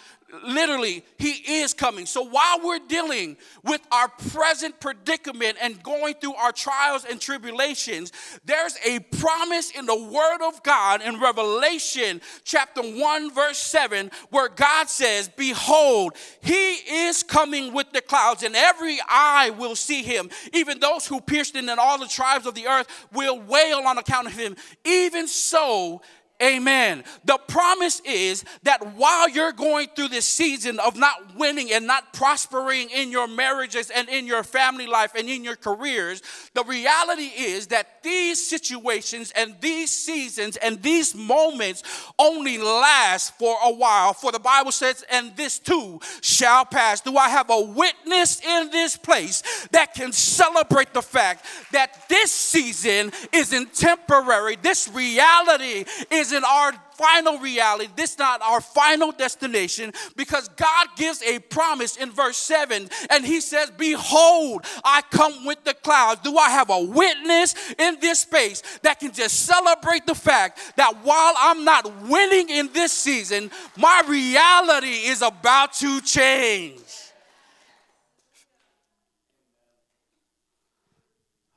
literally, 0.45 1.03
he 1.17 1.61
is 1.61 1.73
coming. 1.73 2.05
So 2.05 2.23
while 2.23 2.59
we're 2.63 2.79
dealing 2.87 3.37
with 3.63 3.81
our 3.91 4.09
present 4.09 4.79
predicament 4.79 5.57
and 5.61 5.81
going 5.81 6.15
through 6.15 6.35
our 6.35 6.51
trials 6.51 7.05
and 7.05 7.19
tribulations, 7.19 8.11
there's 8.45 8.75
a 8.85 8.99
promise 9.19 9.71
in 9.71 9.85
the 9.85 9.95
Word 9.95 10.45
of 10.45 10.61
God 10.63 11.01
in 11.01 11.19
Revelation 11.19 12.21
chapter 12.43 12.81
1, 12.81 13.33
verse 13.33 13.57
7, 13.57 14.11
where 14.29 14.49
God 14.49 14.89
says, 14.89 15.29
Behold, 15.29 16.13
he 16.41 16.73
is 16.73 17.23
coming 17.23 17.73
with 17.73 17.91
the 17.91 18.01
clouds, 18.01 18.43
and 18.43 18.55
every 18.55 18.99
eye 19.07 19.51
will 19.57 19.75
see 19.75 20.03
him. 20.03 20.29
Even 20.53 20.79
those 20.79 21.07
who 21.07 21.21
pierced 21.21 21.55
him 21.55 21.69
and 21.69 21.79
all 21.79 21.97
the 21.97 22.07
tribes 22.07 22.45
of 22.45 22.55
the 22.55 22.67
earth 22.67 22.87
will 23.13 23.39
wail 23.39 23.79
on 23.79 23.97
account 23.97 24.27
of 24.27 24.33
him. 24.33 24.55
Even 24.83 25.27
so, 25.27 26.01
Amen. 26.41 27.03
The 27.25 27.39
promise 27.47 27.99
is 28.01 28.45
that 28.61 28.95
while 28.95 29.27
you're 29.27 29.51
going 29.51 29.87
through 29.95 30.09
this 30.09 30.27
season 30.27 30.79
of 30.79 30.95
not 30.95 31.35
winning 31.35 31.71
and 31.71 31.87
not 31.87 32.13
prospering 32.13 32.89
in 32.91 33.09
your 33.09 33.27
marriages 33.27 33.89
and 33.89 34.07
in 34.07 34.27
your 34.27 34.43
family 34.43 34.85
life 34.85 35.13
and 35.17 35.27
in 35.27 35.43
your 35.43 35.55
careers, 35.55 36.21
the 36.53 36.63
reality 36.63 37.31
is 37.35 37.67
that 37.67 38.03
these 38.03 38.47
situations 38.47 39.33
and 39.35 39.55
these 39.61 39.89
seasons 39.89 40.57
and 40.57 40.79
these 40.83 41.15
moments 41.15 41.81
only 42.19 42.59
last 42.59 43.35
for 43.39 43.57
a 43.63 43.73
while. 43.73 44.13
For 44.13 44.31
the 44.31 44.37
Bible 44.37 44.71
says, 44.71 45.03
and 45.09 45.35
this 45.35 45.57
too 45.57 45.99
shall 46.21 46.65
pass. 46.65 47.01
Do 47.01 47.17
I 47.17 47.29
have 47.29 47.49
a 47.49 47.61
witness 47.61 48.45
in 48.45 48.69
this 48.69 48.95
place 48.95 49.67
that 49.71 49.95
can 49.95 50.11
celebrate 50.11 50.93
the 50.93 51.01
fact 51.01 51.45
that 51.71 52.07
this 52.09 52.31
season 52.31 53.11
isn't 53.33 53.73
temporary? 53.73 54.55
This 54.61 54.87
reality 54.87 55.85
is 56.11 56.26
isn't 56.27 56.43
our 56.43 56.73
final 56.93 57.37
reality. 57.39 57.89
This 57.95 58.13
is 58.13 58.19
not 58.19 58.41
our 58.41 58.59
final 58.59 59.11
destination 59.11 59.93
because 60.15 60.49
God 60.49 60.87
gives 60.97 61.21
a 61.21 61.39
promise 61.39 61.95
in 61.95 62.11
verse 62.11 62.37
7 62.37 62.89
and 63.09 63.25
he 63.25 63.39
says, 63.39 63.71
Behold, 63.77 64.65
I 64.83 65.01
come 65.09 65.45
with 65.45 65.63
the 65.63 65.73
clouds. 65.73 66.21
Do 66.21 66.37
I 66.37 66.49
have 66.49 66.69
a 66.69 66.83
witness 66.83 67.55
in 67.77 67.97
this 68.01 68.19
space 68.19 68.61
that 68.81 68.99
can 68.99 69.11
just 69.11 69.45
celebrate 69.45 70.05
the 70.05 70.15
fact 70.15 70.59
that 70.75 70.97
while 71.03 71.33
I'm 71.37 71.63
not 71.63 72.01
winning 72.03 72.49
in 72.49 72.71
this 72.73 72.91
season, 72.91 73.51
my 73.77 74.03
reality 74.07 74.87
is 74.87 75.21
about 75.21 75.73
to 75.73 76.01
change? 76.01 76.81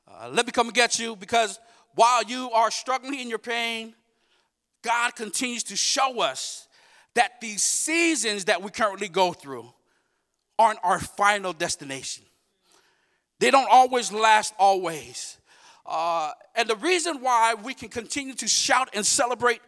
Uh, 0.07 0.29
let 0.29 0.45
me 0.45 0.51
come 0.51 0.67
and 0.67 0.75
get 0.75 0.99
you 0.99 1.15
because 1.15 1.59
while 1.95 2.23
you 2.23 2.51
are 2.51 2.69
struggling 2.69 3.19
in 3.19 3.27
your 3.27 3.39
pain, 3.39 3.95
God 4.81 5.15
continues 5.15 5.63
to 5.65 5.75
show 5.75 6.21
us 6.21 6.67
that 7.15 7.41
these 7.41 7.61
seasons 7.61 8.45
that 8.45 8.61
we 8.61 8.71
currently 8.71 9.07
go 9.07 9.33
through 9.33 9.71
aren't 10.57 10.79
our 10.83 10.99
final 10.99 11.53
destination. 11.53 12.23
They 13.39 13.51
don't 13.51 13.67
always 13.69 14.11
last 14.11 14.53
always. 14.59 15.37
Uh, 15.85 16.31
and 16.55 16.69
the 16.69 16.75
reason 16.77 17.21
why 17.21 17.55
we 17.55 17.73
can 17.73 17.89
continue 17.89 18.35
to 18.35 18.47
shout 18.47 18.89
and 18.93 19.05
celebrate 19.05 19.61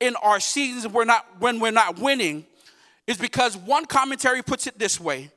in 0.00 0.14
our 0.16 0.40
seasons 0.40 0.92
we're 0.92 1.04
not, 1.04 1.26
when 1.38 1.58
we're 1.58 1.70
not 1.70 1.98
winning 1.98 2.44
is 3.06 3.16
because 3.16 3.56
one 3.56 3.86
commentary 3.86 4.42
puts 4.42 4.66
it 4.66 4.78
this 4.78 5.00
way 5.00 5.30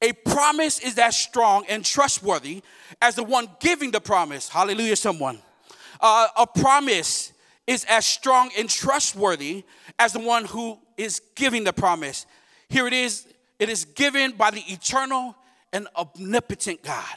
a 0.00 0.12
promise 0.12 0.78
is 0.78 0.96
as 0.98 1.18
strong 1.18 1.64
and 1.68 1.84
trustworthy 1.84 2.62
as 3.02 3.16
the 3.16 3.24
one 3.24 3.48
giving 3.58 3.90
the 3.90 4.00
promise. 4.00 4.48
Hallelujah, 4.48 4.94
someone. 4.94 5.40
Uh, 6.00 6.28
a 6.36 6.46
promise 6.46 7.32
is 7.68 7.84
as 7.84 8.04
strong 8.06 8.50
and 8.58 8.68
trustworthy 8.68 9.62
as 9.98 10.12
the 10.14 10.18
one 10.18 10.46
who 10.46 10.78
is 10.96 11.20
giving 11.36 11.62
the 11.62 11.72
promise. 11.72 12.26
Here 12.68 12.88
it 12.88 12.92
is 12.92 13.26
it 13.58 13.68
is 13.68 13.84
given 13.84 14.32
by 14.32 14.50
the 14.50 14.62
eternal 14.66 15.36
and 15.72 15.86
omnipotent 15.96 16.82
God. 16.82 17.16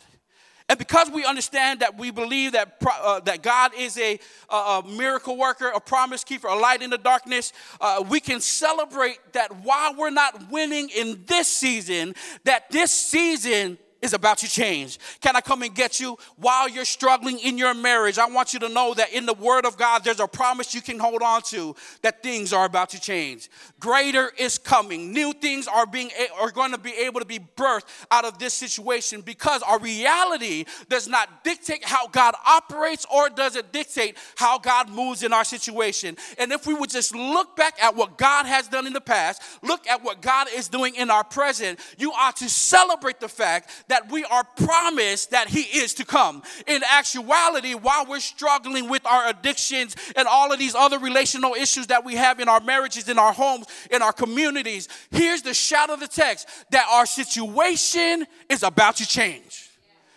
And 0.68 0.80
because 0.80 1.12
we 1.12 1.26
understand 1.26 1.82
that 1.82 1.98
we 1.98 2.12
believe 2.12 2.54
that, 2.54 2.78
uh, 2.82 3.20
that 3.22 3.44
God 3.44 3.72
is 3.78 3.98
a, 3.98 4.20
a, 4.50 4.82
miracle 4.88 5.38
worker, 5.38 5.68
a 5.68 5.82
promise 5.82 6.24
keeper, 6.24 6.48
a 6.48 6.56
light 6.56 6.82
in 6.82 6.90
the 6.90 6.98
darkness, 6.98 7.52
uh, 7.82 8.04
we 8.10 8.22
can 8.22 8.40
celebrate 8.40 9.18
that 9.34 9.54
while 9.64 9.94
we're 9.96 10.12
not 10.12 10.50
winning 10.50 10.90
in 10.90 11.24
this 11.28 11.48
season, 11.48 12.16
that 12.46 12.72
this 12.72 12.92
season 12.92 13.78
is 14.02 14.14
about 14.14 14.40
to 14.40 14.50
change. 14.50 15.00
Can 15.22 15.36
I 15.36 15.42
come 15.42 15.62
and 15.62 15.74
get 15.74 16.00
you 16.00 16.18
while 16.38 16.68
you're 16.68 16.86
struggling 16.86 17.40
in 17.40 17.58
your 17.58 17.74
marriage? 17.74 18.18
I 18.18 18.28
want 18.28 18.54
you 18.54 18.60
to 18.62 18.70
know 18.70 18.94
that 18.96 19.14
in 19.14 19.26
the 19.26 19.34
Word 19.34 19.66
of 19.66 19.78
God, 19.78 20.04
there's 20.04 20.20
a 20.20 20.28
promise 20.28 20.74
you 20.74 20.82
can 20.82 21.00
hold 21.00 21.22
on 21.22 21.42
to 21.44 21.76
that 22.02 22.24
things 22.24 22.52
are 22.52 22.66
about 22.66 22.90
to 22.90 23.00
change. 23.00 23.50
Greater 23.80 24.32
is 24.38 24.58
coming. 24.58 25.14
New 25.14 25.34
things 25.34 25.68
are 25.68 25.86
being 25.86 26.10
are 26.40 26.52
going 26.52 26.72
to 26.72 26.78
be 26.78 26.92
able 26.92 27.20
to 27.20 27.26
be 27.26 27.40
birthed 27.40 27.86
out 28.10 28.26
of 28.26 28.40
this 28.40 28.54
situation 28.54 29.22
because 29.22 29.62
our 29.62 29.80
reality 29.80 30.66
does 30.90 31.08
not 31.08 31.44
dictate 31.44 31.84
how 31.84 32.08
God 32.08 32.34
operates 32.46 33.06
or 33.14 33.30
does 33.30 33.56
it 33.56 33.72
dictate 33.72 34.18
how 34.36 34.58
God 34.58 34.90
moves 34.90 35.24
in 35.24 35.34
our 35.34 35.44
situation. 35.44 36.18
And 36.38 36.52
if 36.52 36.66
we 36.66 36.74
would 36.74 36.90
just 36.90 37.16
look 37.16 37.56
back 37.56 37.82
at 37.82 37.96
what 37.96 38.18
God 38.18 38.46
has 38.46 38.68
done 38.68 38.88
in 38.88 38.94
the 38.94 39.02
past, 39.02 39.42
look 39.62 39.88
at 39.88 40.04
what 40.04 40.22
God 40.22 40.48
is 40.54 40.68
doing 40.68 40.96
in 40.96 41.10
our 41.10 41.24
present, 41.24 41.80
you 41.98 42.12
ought 42.12 42.38
to 42.38 42.50
celebrate 42.50 43.20
the 43.20 43.30
fact 43.30 43.70
that 43.92 44.10
we 44.10 44.24
are 44.24 44.46
promised 44.56 45.32
that 45.32 45.50
He 45.50 45.62
is 45.62 45.94
to 45.96 46.06
come. 46.06 46.42
In 46.66 46.82
actuality, 46.90 47.74
while 47.74 48.06
we're 48.06 48.22
struggling 48.22 48.90
with 48.90 49.06
our 49.06 49.28
addictions 49.28 49.98
and 50.16 50.30
all 50.30 50.54
of 50.54 50.60
these 50.60 50.76
other 50.76 50.98
relational 50.98 51.54
issues 51.56 51.88
that 51.88 52.06
we 52.06 52.16
have 52.16 52.40
in 52.40 52.48
our 52.48 52.62
marriages, 52.62 53.10
in 53.10 53.20
our 53.20 53.34
homes, 53.34 53.66
in 53.92 54.02
our 54.02 54.14
communities, 54.14 54.88
here's 55.12 55.42
the 55.42 55.54
shout 55.54 55.90
of 55.90 56.00
the 56.00 56.08
text 56.08 56.48
that 56.72 56.88
our 56.90 57.06
situation 57.06 58.26
is 58.50 58.64
about 58.64 58.96
to 58.96 59.06
change. 59.06 59.70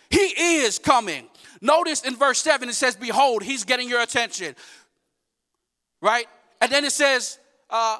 He 0.08 0.62
is 0.62 0.78
coming. 0.78 1.26
Notice 1.60 2.02
in 2.02 2.14
verse 2.14 2.40
7 2.42 2.68
it 2.68 2.74
says, 2.74 2.94
Behold, 2.94 3.42
He's 3.42 3.64
getting 3.64 3.88
your 3.88 4.02
attention. 4.02 4.54
Right? 6.00 6.26
And 6.60 6.70
then 6.70 6.84
it 6.84 6.92
says, 6.92 7.40
uh, 7.70 7.98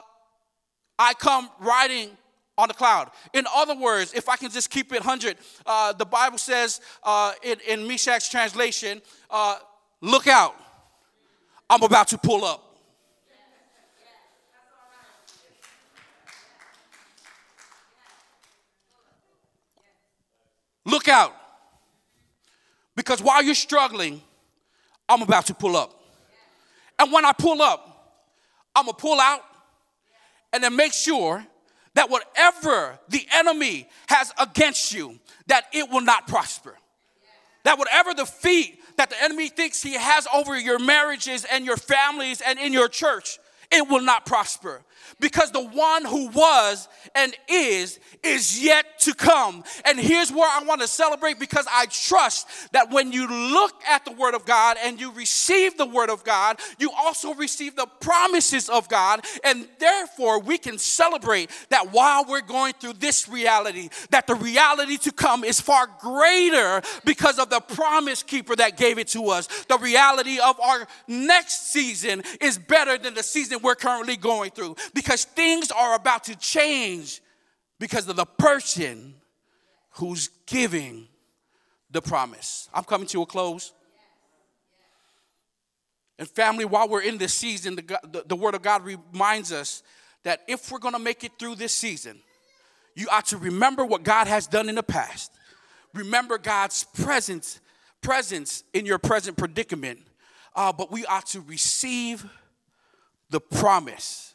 I 1.01 1.15
come 1.15 1.51
riding 1.59 2.11
on 2.57 2.69
the 2.69 2.75
cloud. 2.75 3.11
In 3.33 3.45
other 3.55 3.75
words, 3.75 4.13
if 4.15 4.29
I 4.29 4.37
can 4.37 4.51
just 4.51 4.71
keep 4.71 4.93
it 4.93 5.01
100, 5.01 5.37
uh, 5.67 5.93
the 5.93 6.05
Bible 6.05 6.39
says 6.39 6.81
uh, 7.03 7.33
in, 7.43 7.59
in 7.69 7.87
Message 7.87 8.31
translation, 8.31 9.03
uh, 9.31 9.57
look 10.01 10.27
out, 10.27 10.55
I'm 11.69 11.83
about 11.83 12.09
to 12.09 12.19
pull 12.19 12.45
up. 12.45 12.61
Look 20.87 21.09
out. 21.09 21.35
Because 22.95 23.23
while 23.23 23.43
you're 23.43 23.55
struggling, 23.55 24.21
I'm 25.09 25.23
about 25.23 25.47
to 25.47 25.55
pull 25.55 25.77
up. 25.77 26.01
And 26.99 27.11
when 27.11 27.25
I 27.25 27.33
pull 27.33 27.61
up, 27.61 27.91
I'm 28.77 28.87
to 28.87 28.93
pull 28.93 29.21
out 29.21 29.41
and 30.53 30.63
then 30.63 30.77
make 30.77 30.93
sure 30.93 31.45
that 31.95 32.11
whatever 32.11 32.99
the 33.09 33.27
enemy 33.33 33.89
has 34.09 34.33
against 34.41 34.93
you, 34.93 35.19
that 35.47 35.65
it 35.73 35.91
will 35.91 36.01
not 36.01 36.27
prosper. 36.27 36.77
That 37.65 37.79
whatever 37.79 38.13
the 38.13 38.27
feat 38.27 38.81
that 38.97 39.11
the 39.11 39.23
enemy 39.23 39.49
thinks 39.49 39.83
he 39.83 39.95
has 39.95 40.27
over 40.33 40.59
your 40.59 40.79
marriages 40.79 41.45
and 41.51 41.65
your 41.65 41.77
families 41.77 42.41
and 42.41 42.59
in 42.59 42.73
your 42.73 42.89
church, 42.89 43.39
it 43.71 43.89
will 43.89 44.03
not 44.03 44.27
prosper 44.27 44.83
because 45.21 45.51
the 45.53 45.65
one 45.65 46.05
who 46.05 46.29
was 46.29 46.89
and 47.15 47.35
is 47.49 47.99
is 48.23 48.63
yet 48.63 48.99
to 49.01 49.15
come. 49.15 49.63
And 49.85 49.99
here's 49.99 50.33
where 50.33 50.49
I 50.49 50.65
want 50.65 50.81
to 50.81 50.89
celebrate 50.89 51.39
because 51.39 51.67
I 51.71 51.87
trust 51.87 52.73
that 52.73 52.91
when 52.91 53.13
you 53.13 53.29
look 53.29 53.73
at 53.89 54.05
the 54.05 54.13
Word 54.13 54.35
of 54.35 54.45
God 54.45 54.77
and 54.83 55.01
you 55.01 55.13
receive 55.13 55.77
the 55.77 55.87
Word 55.87 56.11
of 56.11 56.25
God, 56.25 56.59
you 56.79 56.91
also 56.97 57.35
receive 57.35 57.77
the 57.77 57.87
promises 58.01 58.69
of 58.69 58.89
God. 58.89 59.25
And 59.45 59.69
therefore, 59.79 60.41
we 60.41 60.59
can 60.59 60.79
celebrate 60.79 61.51
that 61.69 61.93
while 61.93 62.25
we're 62.27 62.41
going 62.41 62.75
through 62.75 62.95
this 62.95 63.29
reality, 63.29 63.91
that 64.11 64.27
the 64.27 64.35
reality 64.35 64.97
to 64.99 65.13
come 65.13 65.45
is 65.45 65.61
far 65.61 65.89
greater 66.01 66.83
because 67.05 67.39
of 67.39 67.51
the 67.51 67.61
promise 67.61 68.23
keeper 68.23 68.57
that 68.57 68.77
gave 68.77 68.99
it 68.99 69.09
to 69.09 69.29
us. 69.29 69.47
The 69.65 69.79
reality 69.79 70.39
of 70.39 70.59
our 70.61 70.87
next 71.07 71.73
season 71.73 72.23
is 72.41 72.59
better 72.59 72.99
than 72.99 73.15
the 73.15 73.23
season 73.23 73.59
we're 73.63 73.75
currently 73.75 74.17
going 74.17 74.51
through 74.51 74.77
because 74.93 75.25
things 75.25 75.71
are 75.71 75.95
about 75.95 76.25
to 76.25 76.37
change 76.37 77.21
because 77.79 78.09
of 78.09 78.17
the 78.17 78.27
person 78.27 79.15
who's 79.93 80.29
giving 80.47 81.09
the 81.91 82.03
promise. 82.03 82.69
I'm 82.75 82.85
coming 82.85 83.07
to 83.09 83.23
a 83.23 83.27
close. 83.27 83.73
And 86.19 86.29
family, 86.29 86.65
while 86.65 86.89
we're 86.89 87.03
in 87.03 87.19
this 87.19 87.35
season, 87.35 87.77
the, 87.77 87.99
the, 88.05 88.25
the 88.29 88.37
Word 88.37 88.55
of 88.55 88.63
God 88.63 88.85
reminds 88.85 89.53
us 89.53 89.83
that 90.23 90.43
if 90.49 90.71
we're 90.71 90.79
going 90.79 90.95
to 90.95 91.01
make 91.01 91.25
it 91.25 91.33
through 91.39 91.57
this 91.57 91.73
season, 91.73 92.19
you 92.95 93.09
ought 93.11 93.27
to 93.27 93.37
remember 93.37 93.85
what 93.85 94.03
God 94.03 94.27
has 94.27 94.47
done 94.47 94.69
in 94.69 94.75
the 94.75 94.83
past. 94.83 95.33
Remember 95.93 96.39
God's 96.39 96.85
presence, 96.85 97.61
presence 98.01 98.65
in 98.73 98.87
your 98.87 98.99
present 98.99 99.37
predicament. 99.37 100.01
Uh, 100.55 100.73
but 100.73 100.93
we 100.93 101.05
ought 101.07 101.27
to 101.27 101.41
receive 101.41 102.25
the 103.31 103.41
promise 103.41 104.34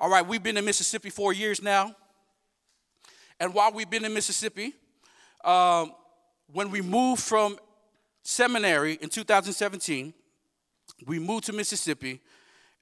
all 0.00 0.10
right, 0.10 0.26
we've 0.26 0.42
been 0.42 0.56
in 0.56 0.64
Mississippi 0.64 1.10
four 1.10 1.32
years 1.32 1.62
now. 1.62 1.94
And 3.38 3.54
while 3.54 3.72
we've 3.72 3.88
been 3.88 4.04
in 4.04 4.12
Mississippi, 4.12 4.74
um, 5.44 5.92
when 6.52 6.70
we 6.70 6.80
moved 6.80 7.22
from 7.22 7.58
seminary 8.22 8.98
in 9.00 9.08
2017, 9.08 10.14
we 11.06 11.18
moved 11.18 11.44
to 11.44 11.52
Mississippi. 11.52 12.20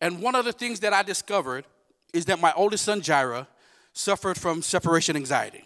And 0.01 0.21
one 0.21 0.35
of 0.35 0.45
the 0.45 0.53
things 0.53 0.81
that 0.81 0.93
I 0.93 1.03
discovered 1.03 1.65
is 2.13 2.25
that 2.27 2.41
my 2.41 2.53
oldest 2.55 2.85
son, 2.85 3.01
Jaira, 3.01 3.47
suffered 3.93 4.39
from 4.39 4.63
separation 4.63 5.17
anxiety. 5.17 5.65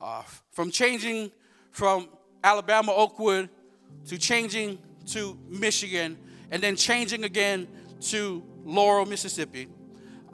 Uh, 0.00 0.22
from 0.52 0.70
changing 0.70 1.30
from 1.70 2.08
Alabama, 2.42 2.92
Oakwood, 2.92 3.48
to 4.06 4.18
changing 4.18 4.78
to 5.06 5.38
Michigan, 5.48 6.16
and 6.50 6.62
then 6.62 6.76
changing 6.76 7.24
again 7.24 7.66
to 8.00 8.42
Laurel, 8.64 9.06
Mississippi 9.06 9.68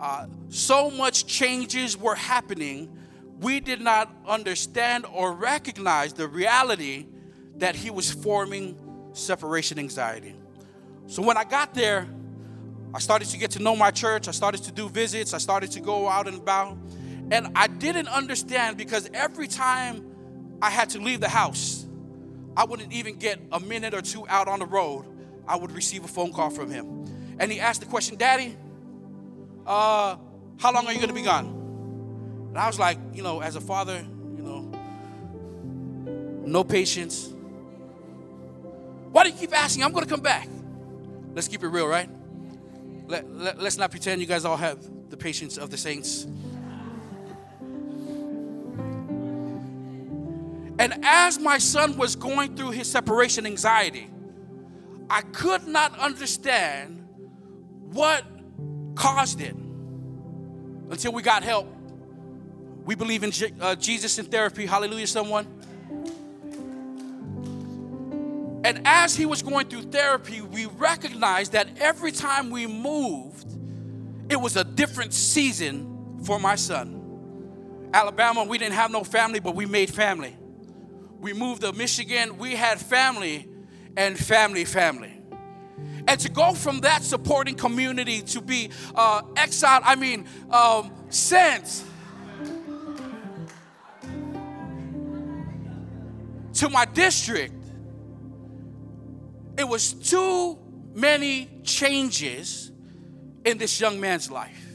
uh, 0.03 0.27
so 0.49 0.91
much 0.91 1.27
changes 1.27 1.97
were 1.97 2.17
happening, 2.17 2.91
we 3.41 3.61
did 3.61 3.81
not 3.81 4.13
understand 4.27 5.07
or 5.15 5.33
recognize 5.33 6.13
the 6.13 6.27
reality 6.27 7.07
that 7.59 7.77
he 7.77 7.89
was 7.89 8.11
forming 8.11 8.77
separation 9.13 9.79
anxiety. 9.79 10.35
So 11.07 11.23
when 11.23 11.37
I 11.37 11.45
got 11.45 11.73
there, 11.73 12.09
I 12.93 12.99
started 12.99 13.29
to 13.29 13.39
get 13.39 13.53
to 13.53 13.63
know 13.63 13.77
my 13.77 13.93
church. 13.93 14.27
I 14.27 14.33
started 14.33 14.65
to 14.65 14.73
do 14.73 14.89
visits. 14.89 15.35
I 15.35 15.39
started 15.39 15.71
to 15.71 15.81
go 15.81 16.09
out 16.09 16.27
and 16.27 16.37
about. 16.37 16.77
And 17.31 17.53
I 17.55 17.69
didn't 17.69 18.09
understand 18.09 18.77
because 18.77 19.09
every 19.15 19.47
time 19.47 20.05
I 20.61 20.71
had 20.71 20.91
to 20.91 20.99
leave 20.99 21.21
the 21.21 21.29
house, 21.29 21.87
I 22.57 22.65
wouldn't 22.65 22.93
even 22.93 23.19
get 23.19 23.39
a 23.53 23.61
minute 23.61 23.95
or 23.95 24.03
two 24.03 24.27
out 24.29 24.49
on 24.49 24.59
the 24.59 24.67
road. 24.67 25.05
I 25.47 25.55
would 25.55 25.71
receive 25.71 26.05
a 26.05 26.09
phone 26.09 26.33
call 26.33 26.51
from 26.51 26.73
him. 26.73 27.05
And 27.39 27.53
he 27.53 27.61
asked 27.61 27.81
the 27.81 27.87
question, 27.87 28.19
Daddy, 28.19 28.57
uh, 29.67 30.17
how 30.59 30.73
long 30.73 30.87
are 30.87 30.93
you 30.93 30.99
going 30.99 31.09
to 31.09 31.15
be 31.15 31.23
gone? 31.23 31.47
And 32.49 32.59
I 32.59 32.67
was 32.67 32.79
like, 32.79 32.99
you 33.15 33.23
know, 33.23 33.41
as 33.41 33.57
a 33.57 33.61
father, 33.61 34.05
you 34.37 34.43
know, 34.43 34.61
no 36.45 36.65
patience. 36.65 37.33
Why 39.11 39.25
do 39.25 39.31
you 39.31 39.37
keep 39.37 39.57
asking? 39.57 39.85
I'm 39.85 39.93
going 39.93 40.05
to 40.05 40.11
come 40.11 40.21
back. 40.21 40.49
Let's 41.35 41.49
keep 41.49 41.63
it 41.63 41.69
real, 41.69 41.87
right? 41.87 42.09
Let, 43.07 43.31
let, 43.31 43.61
let's 43.61 43.79
not 43.79 43.91
pretend 43.91 44.21
you 44.21 44.27
guys 44.27 44.45
all 44.45 44.57
have 44.57 44.79
the 45.11 45.17
patience 45.17 45.57
of 45.59 45.71
the 45.71 45.77
saints. 45.77 46.27
And 50.79 50.95
as 51.05 51.39
my 51.39 51.59
son 51.59 51.97
was 51.97 52.17
going 52.17 52.57
through 52.57 52.71
his 52.71 52.91
separation 52.91 53.47
anxiety, 53.47 54.11
I 55.09 55.21
could 55.21 55.67
not 55.67 55.99
understand 55.99 57.07
what 57.93 58.25
caused 58.95 59.41
it 59.41 59.55
until 60.91 61.13
we 61.13 61.23
got 61.23 61.43
help. 61.43 61.69
We 62.85 62.95
believe 62.95 63.23
in 63.23 63.31
J- 63.31 63.53
uh, 63.61 63.75
Jesus 63.77 64.19
in 64.19 64.27
therapy. 64.27 64.67
Hallelujah, 64.67 65.07
someone. 65.07 65.47
And 68.65 68.83
as 68.85 69.17
he 69.17 69.27
was 69.27 69.43
going 69.43 69.69
through 69.69 69.83
therapy, 69.83 70.41
we 70.41 70.67
recognized 70.67 71.53
that 71.53 71.69
every 71.79 72.13
time 72.13 72.51
we 72.51 72.67
moved, 72.67 73.57
it 74.29 74.37
was 74.37 74.57
a 74.57 74.65
different 74.65 75.13
season 75.13 76.21
for 76.25 76.39
my 76.39 76.55
son. 76.55 77.91
Alabama, 77.93 78.45
we 78.45 78.59
didn't 78.59 78.75
have 78.75 78.91
no 78.91 79.05
family, 79.05 79.41
but 79.41 79.55
we 79.55 79.67
made 79.67 79.93
family. 79.93 80.37
We 81.21 81.33
moved 81.33 81.63
to 81.63 81.73
Michigan, 81.73 82.39
we 82.39 82.55
had 82.55 82.81
family 82.81 83.49
and 83.97 84.19
family, 84.19 84.65
family. 84.65 85.12
And 86.09 86.19
to 86.21 86.29
go 86.29 86.53
from 86.53 86.81
that 86.81 87.03
supporting 87.03 87.55
community 87.55 88.23
to 88.23 88.41
be 88.41 88.71
uh, 88.95 89.23
exiled, 89.37 89.83
I 89.85 89.95
mean, 89.95 90.27
um, 90.51 90.93
sent 91.11 91.85
to 96.55 96.69
my 96.69 96.85
district, 96.85 97.55
it 99.57 99.69
was 99.69 99.93
too 99.93 100.59
many 100.95 101.51
changes 101.63 102.71
in 103.45 103.59
this 103.59 103.81
young 103.81 104.01
man's 104.01 104.31
life. 104.31 104.67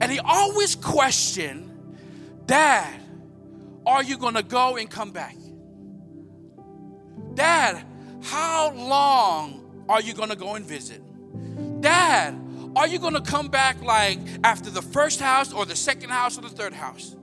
And 0.00 0.12
he 0.12 0.20
always 0.20 0.76
questioned, 0.76 1.64
Dad, 2.46 3.00
are 3.84 4.02
you 4.02 4.18
gonna 4.18 4.42
go 4.42 4.76
and 4.76 4.88
come 4.88 5.10
back? 5.10 5.36
Dad, 7.34 7.84
how 8.30 8.72
long 8.72 9.84
are 9.88 10.02
you 10.02 10.12
gonna 10.12 10.36
go 10.36 10.54
and 10.54 10.64
visit? 10.64 11.02
Dad, 11.80 12.38
are 12.76 12.86
you 12.86 12.98
gonna 12.98 13.22
come 13.22 13.48
back 13.48 13.82
like 13.82 14.18
after 14.44 14.68
the 14.68 14.82
first 14.82 15.18
house 15.18 15.52
or 15.52 15.64
the 15.64 15.76
second 15.76 16.10
house 16.10 16.36
or 16.36 16.42
the 16.42 16.50
third 16.50 16.74
house? 16.74 17.16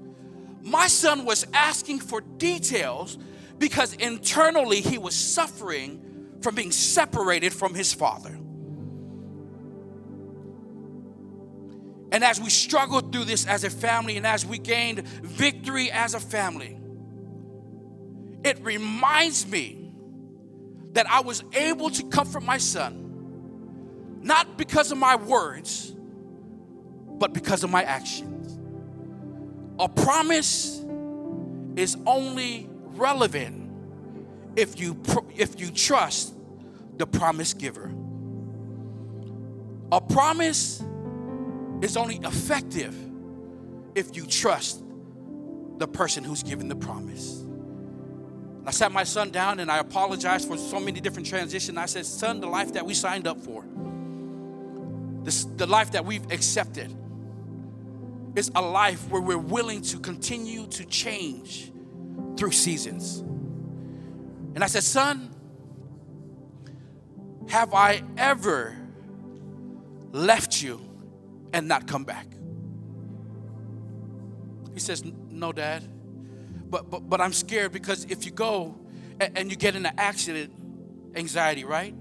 My 0.61 0.87
son 0.87 1.25
was 1.25 1.45
asking 1.53 1.99
for 1.99 2.21
details 2.21 3.19
because 3.59 3.93
internally 3.93 4.81
he 4.81 4.97
was 4.97 5.15
suffering 5.15 6.37
from 6.41 6.55
being 6.55 6.71
separated 6.71 7.53
from 7.53 7.75
his 7.75 7.93
father. 7.93 8.35
And 12.11 12.23
as 12.23 12.41
we 12.41 12.49
struggled 12.49 13.11
through 13.11 13.25
this 13.25 13.45
as 13.45 13.63
a 13.63 13.69
family 13.69 14.17
and 14.17 14.25
as 14.25 14.43
we 14.43 14.57
gained 14.57 15.07
victory 15.07 15.91
as 15.91 16.15
a 16.15 16.19
family, 16.19 16.79
it 18.43 18.59
reminds 18.63 19.45
me 19.45 19.84
that 20.95 21.09
I 21.09 21.19
was 21.19 21.43
able 21.53 21.89
to 21.89 22.03
comfort 22.05 22.41
my 22.41 22.57
son, 22.57 24.19
not 24.21 24.57
because 24.57 24.91
of 24.93 24.97
my 24.97 25.17
words, 25.17 25.93
but 27.19 27.33
because 27.33 27.63
of 27.63 27.69
my 27.69 27.83
actions. 27.83 28.57
A 29.77 29.89
promise 29.89 30.83
is 31.75 31.97
only 32.05 32.69
relevant 32.71 33.69
if 34.55 34.79
you, 34.79 35.01
if 35.35 35.59
you 35.59 35.69
trust 35.69 36.33
the 36.97 37.05
promise 37.05 37.53
giver. 37.53 37.91
A 39.91 39.99
promise 39.99 40.81
is 41.81 41.97
only 41.97 42.21
effective 42.23 42.95
if 43.95 44.15
you 44.15 44.25
trust 44.25 44.81
the 45.77 45.89
person 45.89 46.23
who's 46.23 46.41
given 46.41 46.69
the 46.69 46.75
promise. 46.75 47.44
I 48.65 48.71
sat 48.71 48.91
my 48.91 49.03
son 49.03 49.29
down 49.29 49.59
and 49.59 49.71
I 49.71 49.77
apologized 49.77 50.47
for 50.47 50.57
so 50.57 50.79
many 50.79 50.99
different 50.99 51.27
transitions. 51.27 51.77
I 51.77 51.85
said, 51.85 52.05
Son, 52.05 52.39
the 52.39 52.47
life 52.47 52.73
that 52.73 52.85
we 52.85 52.93
signed 52.95 53.27
up 53.27 53.39
for, 53.39 53.63
this, 55.23 55.45
the 55.45 55.67
life 55.67 55.91
that 55.91 56.03
we've 56.03 56.25
accepted, 56.31 56.95
is 58.35 58.51
a 58.55 58.61
life 58.61 59.07
where 59.09 59.21
we're 59.21 59.37
willing 59.37 59.81
to 59.81 59.99
continue 59.99 60.65
to 60.67 60.83
change 60.85 61.71
through 62.37 62.51
seasons. 62.51 63.19
And 64.55 64.63
I 64.63 64.67
said, 64.67 64.83
Son, 64.83 65.29
have 67.49 67.73
I 67.73 68.01
ever 68.17 68.75
left 70.11 70.61
you 70.61 70.81
and 71.53 71.67
not 71.67 71.87
come 71.87 72.03
back? 72.03 72.25
He 74.73 74.79
says, 74.79 75.03
No, 75.29 75.51
Dad. 75.51 75.83
But, 76.69 76.89
but, 76.89 77.09
but 77.09 77.21
I'm 77.21 77.33
scared 77.33 77.71
because 77.71 78.05
if 78.05 78.25
you 78.25 78.31
go 78.31 78.75
and, 79.19 79.37
and 79.37 79.51
you 79.51 79.57
get 79.57 79.75
in 79.75 79.85
an 79.85 79.93
accident, 79.97 80.51
anxiety, 81.15 81.63
right? 81.63 81.95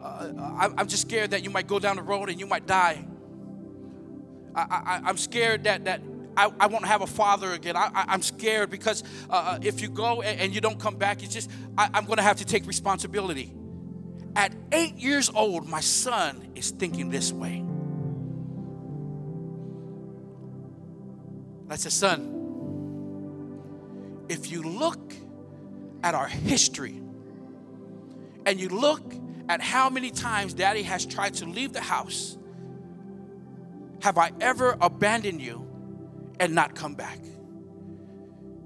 Uh, 0.00 0.32
I, 0.38 0.70
I'm 0.76 0.88
just 0.88 1.02
scared 1.02 1.30
that 1.30 1.44
you 1.44 1.50
might 1.50 1.66
go 1.66 1.78
down 1.78 1.96
the 1.96 2.02
road 2.02 2.28
and 2.28 2.40
you 2.40 2.46
might 2.46 2.66
die. 2.66 3.04
I, 4.54 5.00
I, 5.04 5.10
am 5.10 5.16
scared 5.16 5.64
that, 5.64 5.84
that 5.84 6.02
I, 6.36 6.52
I 6.60 6.66
won't 6.66 6.84
have 6.84 7.02
a 7.02 7.06
father 7.06 7.52
again. 7.52 7.76
I, 7.76 7.90
I, 7.94 8.14
am 8.14 8.22
scared 8.22 8.70
because 8.70 9.02
uh, 9.30 9.32
uh, 9.32 9.58
if 9.62 9.80
you 9.80 9.88
go 9.88 10.22
and, 10.22 10.40
and, 10.40 10.54
you 10.54 10.60
don't 10.60 10.78
come 10.78 10.96
back, 10.96 11.22
it's 11.22 11.32
just, 11.32 11.50
I, 11.78 11.88
I'm 11.94 12.04
going 12.04 12.18
to 12.18 12.22
have 12.22 12.38
to 12.38 12.44
take 12.44 12.66
responsibility. 12.66 13.54
At 14.34 14.54
eight 14.72 14.96
years 14.96 15.30
old, 15.30 15.68
my 15.68 15.80
son 15.80 16.48
is 16.54 16.70
thinking 16.70 17.10
this 17.10 17.32
way. 17.32 17.64
I 21.70 21.76
said, 21.76 21.92
Son, 21.92 22.41
if 24.32 24.50
you 24.50 24.62
look 24.62 25.14
at 26.02 26.14
our 26.14 26.26
history 26.26 27.02
and 28.46 28.58
you 28.58 28.70
look 28.70 29.14
at 29.50 29.60
how 29.60 29.90
many 29.90 30.10
times 30.10 30.54
daddy 30.54 30.82
has 30.82 31.04
tried 31.04 31.34
to 31.34 31.44
leave 31.44 31.74
the 31.74 31.82
house, 31.82 32.38
have 34.00 34.16
I 34.16 34.32
ever 34.40 34.78
abandoned 34.80 35.42
you 35.42 35.68
and 36.40 36.54
not 36.54 36.74
come 36.74 36.94
back? 36.94 37.18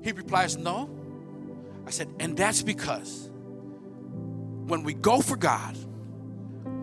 He 0.02 0.12
replies, 0.12 0.56
No. 0.56 0.88
I 1.84 1.90
said, 1.90 2.14
And 2.20 2.36
that's 2.36 2.62
because 2.62 3.28
when 4.66 4.84
we 4.84 4.94
go 4.94 5.20
for 5.20 5.36
God, 5.36 5.76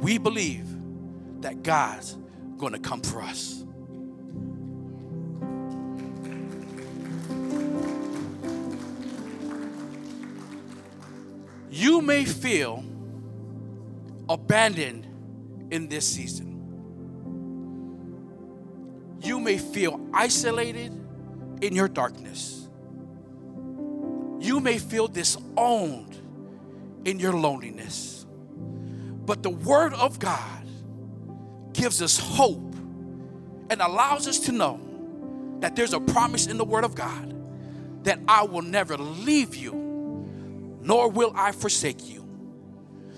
we 0.02 0.18
believe 0.18 0.68
that 1.40 1.64
God's 1.64 2.18
gonna 2.58 2.80
come 2.80 3.00
for 3.00 3.22
us. 3.22 3.63
You 11.74 12.04
may 12.04 12.24
feel 12.24 12.84
abandoned 14.30 15.08
in 15.72 15.88
this 15.88 16.08
season. 16.08 16.52
You 19.24 19.40
may 19.40 19.58
feel 19.58 20.00
isolated 20.14 20.92
in 21.64 21.74
your 21.74 21.88
darkness. 21.88 22.68
You 24.40 24.60
may 24.60 24.78
feel 24.78 25.08
disowned 25.08 26.16
in 27.06 27.20
your 27.20 27.34
loneliness. 27.34 28.28
But 29.26 29.42
the 29.42 29.50
Word 29.50 29.96
of 29.96 30.20
God 30.20 30.68
gives 31.74 32.04
us 32.04 32.20
hope 32.20 32.76
and 33.72 33.82
allows 33.82 34.28
us 34.28 34.38
to 34.42 34.52
know 34.52 34.80
that 35.62 35.76
there's 35.76 35.94
a 35.94 36.00
promise 36.00 36.46
in 36.46 36.60
the 36.60 36.66
Word 36.66 36.84
of 36.84 36.94
God 36.94 37.34
that 38.04 38.20
I 38.28 38.44
will 38.44 38.62
never 38.62 38.96
leave 38.96 39.56
you 39.56 39.83
nor 40.84 41.10
will 41.10 41.34
I 41.36 41.52
forsake 41.52 42.10
you. 42.10 42.28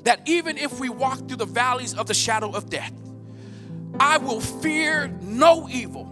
That 0.03 0.21
even 0.25 0.57
if 0.57 0.79
we 0.79 0.89
walk 0.89 1.27
through 1.27 1.37
the 1.37 1.45
valleys 1.45 1.93
of 1.95 2.07
the 2.07 2.13
shadow 2.13 2.51
of 2.51 2.69
death, 2.69 2.93
I 3.99 4.17
will 4.17 4.41
fear 4.41 5.07
no 5.21 5.67
evil. 5.69 6.11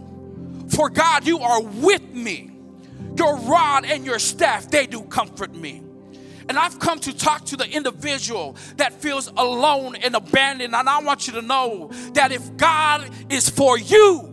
For 0.68 0.88
God, 0.88 1.26
you 1.26 1.40
are 1.40 1.62
with 1.62 2.02
me. 2.12 2.50
Your 3.16 3.36
rod 3.36 3.84
and 3.84 4.04
your 4.04 4.18
staff, 4.18 4.68
they 4.70 4.86
do 4.86 5.02
comfort 5.02 5.54
me. 5.54 5.82
And 6.48 6.58
I've 6.58 6.78
come 6.78 6.98
to 7.00 7.16
talk 7.16 7.44
to 7.46 7.56
the 7.56 7.68
individual 7.68 8.56
that 8.76 8.92
feels 8.92 9.28
alone 9.28 9.96
and 9.96 10.14
abandoned. 10.14 10.74
And 10.74 10.88
I 10.88 11.00
want 11.00 11.26
you 11.26 11.34
to 11.34 11.42
know 11.42 11.90
that 12.12 12.32
if 12.32 12.56
God 12.56 13.08
is 13.30 13.48
for 13.48 13.78
you, 13.78 14.30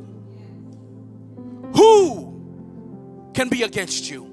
who 1.76 3.32
can 3.34 3.50
be 3.50 3.64
against 3.64 4.10
you? 4.10 4.31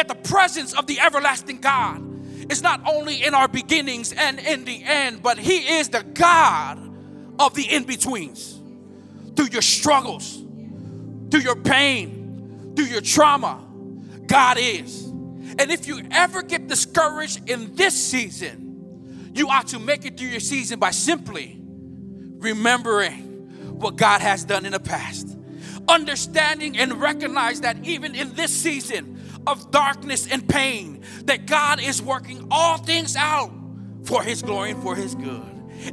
That 0.00 0.08
the 0.08 0.30
presence 0.30 0.72
of 0.72 0.86
the 0.86 0.98
everlasting 0.98 1.60
God 1.60 2.50
is 2.50 2.62
not 2.62 2.80
only 2.88 3.22
in 3.22 3.34
our 3.34 3.48
beginnings 3.48 4.14
and 4.14 4.38
in 4.38 4.64
the 4.64 4.82
end, 4.82 5.22
but 5.22 5.38
He 5.38 5.76
is 5.76 5.90
the 5.90 6.02
God 6.02 6.78
of 7.38 7.52
the 7.52 7.64
in 7.64 7.84
betweens. 7.84 8.58
Through 9.36 9.48
your 9.52 9.60
struggles, 9.60 10.42
through 11.30 11.40
your 11.40 11.56
pain, 11.56 12.72
through 12.74 12.86
your 12.86 13.02
trauma, 13.02 13.62
God 14.26 14.56
is. 14.58 15.04
And 15.04 15.70
if 15.70 15.86
you 15.86 16.00
ever 16.10 16.42
get 16.42 16.66
discouraged 16.66 17.50
in 17.50 17.74
this 17.74 17.94
season, 17.94 19.32
you 19.34 19.50
ought 19.50 19.68
to 19.68 19.78
make 19.78 20.06
it 20.06 20.16
through 20.16 20.28
your 20.28 20.40
season 20.40 20.78
by 20.78 20.92
simply 20.92 21.60
remembering 21.60 23.78
what 23.78 23.96
God 23.96 24.22
has 24.22 24.44
done 24.44 24.64
in 24.64 24.72
the 24.72 24.80
past. 24.80 25.36
Understanding 25.88 26.78
and 26.78 27.02
recognize 27.02 27.60
that 27.60 27.84
even 27.84 28.14
in 28.14 28.32
this 28.32 28.50
season, 28.50 29.19
of 29.46 29.70
darkness 29.70 30.30
and 30.30 30.48
pain, 30.48 31.02
that 31.24 31.46
God 31.46 31.80
is 31.80 32.02
working 32.02 32.46
all 32.50 32.78
things 32.78 33.16
out 33.16 33.50
for 34.04 34.22
His 34.22 34.42
glory 34.42 34.72
and 34.72 34.82
for 34.82 34.94
His 34.94 35.14
good. 35.14 35.42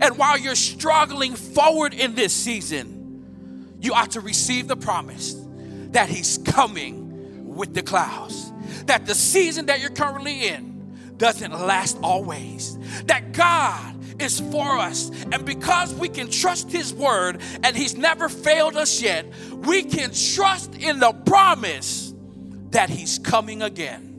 And 0.01 0.17
while 0.17 0.37
you're 0.37 0.55
struggling 0.55 1.35
forward 1.35 1.93
in 1.93 2.15
this 2.15 2.33
season, 2.33 3.75
you 3.79 3.93
ought 3.93 4.11
to 4.11 4.21
receive 4.21 4.67
the 4.67 4.75
promise 4.75 5.35
that 5.91 6.09
He's 6.09 6.37
coming 6.39 7.55
with 7.55 7.73
the 7.73 7.83
clouds. 7.83 8.51
That 8.85 9.05
the 9.05 9.15
season 9.15 9.67
that 9.67 9.79
you're 9.79 9.89
currently 9.89 10.47
in 10.47 11.13
doesn't 11.17 11.51
last 11.51 11.97
always. 12.03 12.77
That 13.05 13.31
God 13.31 13.95
is 14.21 14.39
for 14.39 14.77
us. 14.77 15.09
And 15.31 15.45
because 15.45 15.93
we 15.93 16.09
can 16.09 16.29
trust 16.29 16.71
His 16.71 16.93
word 16.93 17.41
and 17.63 17.75
He's 17.75 17.95
never 17.95 18.29
failed 18.29 18.75
us 18.75 19.01
yet, 19.01 19.25
we 19.51 19.83
can 19.83 20.11
trust 20.13 20.75
in 20.75 20.99
the 20.99 21.13
promise 21.25 22.06
that 22.71 22.89
He's 22.89 23.19
coming 23.19 23.61
again. 23.61 24.13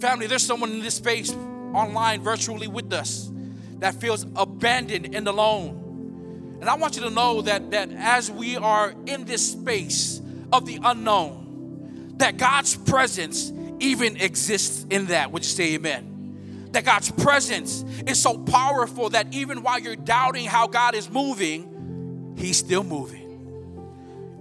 Family, 0.00 0.26
there's 0.26 0.44
someone 0.44 0.72
in 0.72 0.80
this 0.80 0.94
space 0.94 1.32
online, 1.32 2.22
virtually 2.22 2.68
with 2.68 2.92
us, 2.92 3.30
that 3.78 3.94
feels 3.94 4.26
abandoned 4.36 5.14
and 5.14 5.26
alone. 5.26 6.58
And 6.60 6.68
I 6.68 6.74
want 6.74 6.96
you 6.96 7.02
to 7.02 7.10
know 7.10 7.42
that, 7.42 7.72
that 7.72 7.90
as 7.92 8.30
we 8.30 8.56
are 8.56 8.94
in 9.06 9.24
this 9.24 9.52
space 9.52 10.20
of 10.52 10.66
the 10.66 10.78
unknown, 10.82 12.14
that 12.18 12.36
God's 12.36 12.76
presence 12.76 13.52
even 13.80 14.16
exists 14.16 14.86
in 14.88 15.06
that. 15.06 15.32
Would 15.32 15.42
you 15.42 15.50
say 15.50 15.74
amen? 15.74 16.68
That 16.72 16.84
God's 16.84 17.10
presence 17.10 17.84
is 18.06 18.20
so 18.20 18.38
powerful 18.38 19.10
that 19.10 19.34
even 19.34 19.62
while 19.62 19.78
you're 19.78 19.96
doubting 19.96 20.46
how 20.46 20.66
God 20.66 20.94
is 20.94 21.10
moving, 21.10 22.34
He's 22.38 22.56
still 22.56 22.84
moving. 22.84 23.23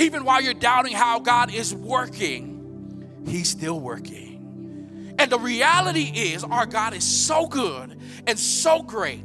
Even 0.04 0.24
while 0.24 0.42
you're 0.42 0.54
doubting 0.54 0.94
how 0.94 1.20
God 1.20 1.54
is 1.54 1.74
working, 1.74 3.24
He's 3.26 3.50
still 3.50 3.80
working. 3.80 5.16
And 5.18 5.32
the 5.32 5.40
reality 5.40 6.12
is, 6.14 6.44
our 6.44 6.66
God 6.66 6.94
is 6.94 7.04
so 7.04 7.48
good 7.48 8.00
and 8.28 8.38
so 8.38 8.82
great 8.82 9.24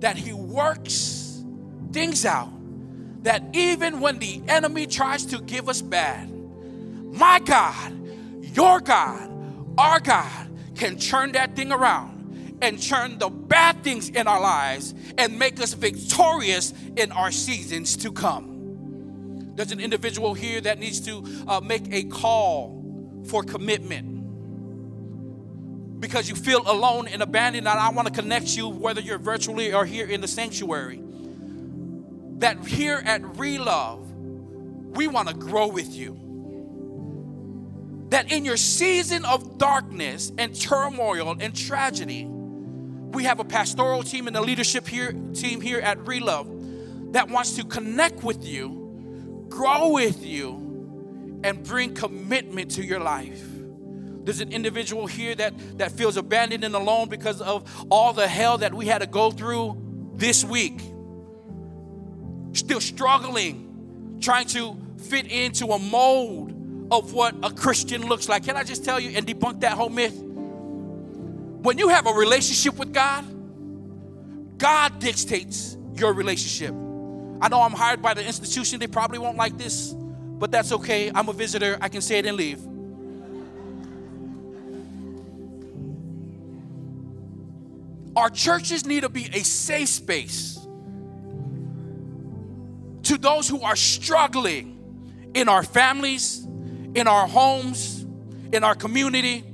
that 0.00 0.16
He 0.16 0.32
works 0.32 1.44
things 1.92 2.24
out 2.24 2.50
that 3.22 3.42
even 3.54 4.00
when 4.00 4.18
the 4.18 4.42
enemy 4.48 4.86
tries 4.86 5.26
to 5.26 5.40
give 5.40 5.68
us 5.68 5.80
bad, 5.80 6.30
my 6.30 7.38
God 7.40 7.94
your 8.54 8.78
God, 8.78 9.30
our 9.76 9.98
God, 9.98 10.48
can 10.76 10.96
turn 10.96 11.32
that 11.32 11.56
thing 11.56 11.72
around 11.72 12.58
and 12.62 12.80
turn 12.80 13.18
the 13.18 13.28
bad 13.28 13.82
things 13.82 14.08
in 14.08 14.28
our 14.28 14.40
lives 14.40 14.94
and 15.18 15.38
make 15.38 15.60
us 15.60 15.74
victorious 15.74 16.72
in 16.96 17.10
our 17.10 17.32
seasons 17.32 17.96
to 17.96 18.12
come. 18.12 18.53
There's 19.54 19.72
an 19.72 19.80
individual 19.80 20.34
here 20.34 20.60
that 20.60 20.78
needs 20.78 21.00
to 21.02 21.24
uh, 21.46 21.60
make 21.60 21.92
a 21.92 22.04
call 22.04 22.82
for 23.26 23.42
commitment 23.42 24.10
because 26.00 26.28
you 26.28 26.34
feel 26.34 26.62
alone 26.66 27.08
and 27.08 27.22
abandoned, 27.22 27.66
and 27.66 27.78
I 27.78 27.88
want 27.90 28.08
to 28.08 28.14
connect 28.14 28.56
you, 28.56 28.68
whether 28.68 29.00
you're 29.00 29.18
virtually 29.18 29.72
or 29.72 29.86
here 29.86 30.06
in 30.06 30.20
the 30.20 30.28
sanctuary. 30.28 31.00
That 32.38 32.66
here 32.66 33.00
at 33.04 33.22
Relove, 33.22 34.04
we 34.96 35.08
want 35.08 35.28
to 35.28 35.34
grow 35.34 35.68
with 35.68 35.94
you 35.94 36.20
that 38.14 38.30
in 38.30 38.44
your 38.44 38.56
season 38.56 39.24
of 39.24 39.58
darkness 39.58 40.30
and 40.38 40.54
turmoil 40.54 41.36
and 41.40 41.52
tragedy, 41.52 42.24
we 42.28 43.24
have 43.24 43.40
a 43.40 43.44
pastoral 43.44 44.04
team 44.04 44.28
and 44.28 44.36
a 44.36 44.40
leadership 44.40 44.86
here, 44.86 45.12
team 45.32 45.60
here 45.60 45.80
at 45.80 45.98
Relove 45.98 47.12
that 47.12 47.28
wants 47.28 47.56
to 47.56 47.64
connect 47.64 48.22
with 48.22 48.46
you, 48.46 48.83
grow 49.54 49.90
with 49.90 50.24
you, 50.24 50.64
and 51.44 51.62
bring 51.62 51.94
commitment 51.94 52.72
to 52.72 52.82
your 52.82 52.98
life. 52.98 53.44
There's 54.24 54.40
an 54.40 54.50
individual 54.50 55.06
here 55.06 55.34
that, 55.34 55.78
that 55.78 55.92
feels 55.92 56.16
abandoned 56.16 56.64
and 56.64 56.74
alone 56.74 57.08
because 57.08 57.40
of 57.42 57.86
all 57.90 58.14
the 58.14 58.26
hell 58.26 58.58
that 58.58 58.72
we 58.72 58.86
had 58.86 59.02
to 59.02 59.06
go 59.06 59.30
through 59.30 59.76
this 60.14 60.42
week. 60.42 60.80
Still 62.54 62.80
struggling, 62.80 64.18
trying 64.20 64.46
to 64.48 64.76
fit 64.96 65.30
into 65.30 65.66
a 65.66 65.78
mold 65.78 66.52
of 66.90 67.12
what 67.12 67.34
a 67.42 67.50
Christian 67.50 68.08
looks 68.08 68.28
like. 68.28 68.44
Can 68.44 68.56
I 68.56 68.64
just 68.64 68.84
tell 68.84 68.98
you 68.98 69.10
and 69.16 69.26
debunk 69.26 69.60
that 69.60 69.72
whole 69.72 69.90
myth? 69.90 70.18
When 70.18 71.76
you 71.76 71.88
have 71.88 72.06
a 72.06 72.12
relationship 72.12 72.78
with 72.78 72.94
God, 72.94 73.24
God 74.58 74.98
dictates 74.98 75.76
your 75.94 76.14
relationship. 76.14 76.74
I 77.40 77.48
know 77.48 77.60
I'm 77.60 77.72
hired 77.72 78.00
by 78.00 78.14
the 78.14 78.24
institution, 78.24 78.80
they 78.80 78.86
probably 78.86 79.18
won't 79.18 79.36
like 79.36 79.58
this, 79.58 79.92
but 79.92 80.50
that's 80.50 80.72
okay. 80.72 81.10
I'm 81.14 81.28
a 81.28 81.32
visitor, 81.32 81.76
I 81.80 81.88
can 81.88 82.00
say 82.00 82.18
it 82.18 82.26
and 82.26 82.36
leave. 82.36 82.60
Our 88.16 88.30
churches 88.30 88.86
need 88.86 89.02
to 89.02 89.08
be 89.08 89.28
a 89.32 89.42
safe 89.42 89.88
space 89.88 90.54
to 93.04 93.18
those 93.18 93.48
who 93.48 93.60
are 93.62 93.76
struggling 93.76 95.30
in 95.34 95.48
our 95.48 95.62
families, 95.62 96.46
in 96.94 97.08
our 97.08 97.26
homes, 97.26 98.06
in 98.52 98.62
our 98.62 98.74
community. 98.74 99.44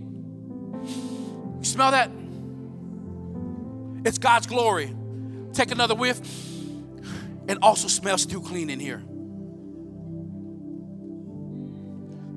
You 0.83 1.65
smell 1.65 1.91
that? 1.93 2.11
It's 4.05 4.19
God's 4.19 4.47
glory. 4.47 4.95
Take 5.53 5.71
another 5.71 5.95
whiff. 5.95 6.21
It 7.51 7.59
also 7.63 7.89
smells 7.89 8.27
too 8.27 8.41
clean 8.41 8.71
in 8.71 8.79
here. 8.79 9.03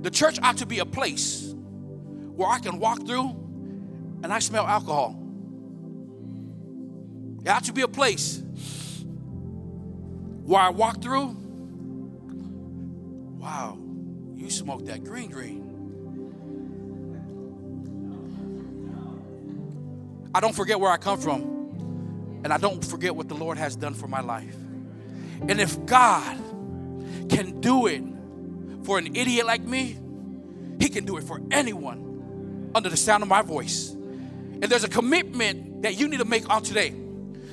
The 0.02 0.10
church 0.10 0.40
ought 0.42 0.58
to 0.58 0.66
be 0.66 0.80
a 0.80 0.88
place 0.88 1.54
where 2.36 2.50
I 2.50 2.58
can 2.58 2.80
walk 2.80 3.06
through 3.06 3.30
and 4.24 4.34
I 4.34 4.40
smell 4.40 4.66
alcohol. 4.66 5.16
It 7.46 7.50
ought 7.50 7.64
to 7.66 7.74
be 7.74 7.84
a 7.84 7.88
place 7.88 8.42
where 10.46 10.60
I 10.60 10.70
walk 10.70 11.00
through. 11.04 11.38
Wow, 13.38 13.78
you 14.34 14.50
smoke 14.50 14.88
that 14.88 15.04
green 15.04 15.30
green. 15.30 15.62
I 20.34 20.40
don't 20.40 20.56
forget 20.56 20.80
where 20.80 20.90
I 20.90 20.98
come 20.98 21.20
from, 21.20 22.42
and 22.44 22.52
I 22.52 22.58
don't 22.58 22.84
forget 22.84 23.16
what 23.16 23.28
the 23.30 23.36
Lord 23.36 23.60
has 23.60 23.76
done 23.76 23.94
for 23.94 24.08
my 24.08 24.22
life. 24.22 24.56
And 25.42 25.60
if 25.60 25.86
God 25.86 26.38
can 27.30 27.60
do 27.62 27.88
it 27.88 28.04
for 28.84 28.98
an 28.98 29.16
idiot 29.16 29.46
like 29.46 29.62
me, 29.62 29.98
He 30.80 30.90
can 30.90 31.06
do 31.06 31.18
it 31.18 31.24
for 31.24 31.42
anyone 31.52 32.72
under 32.76 32.90
the 32.90 32.98
sound 32.98 33.24
of 33.24 33.30
my 33.30 33.42
voice. 33.42 33.92
And 33.92 34.64
there's 34.64 34.84
a 34.84 34.90
commitment 34.90 35.84
that 35.84 36.00
you 36.00 36.08
need 36.08 36.20
to 36.20 36.26
make 36.26 36.50
on 36.50 36.64
today 36.64 36.94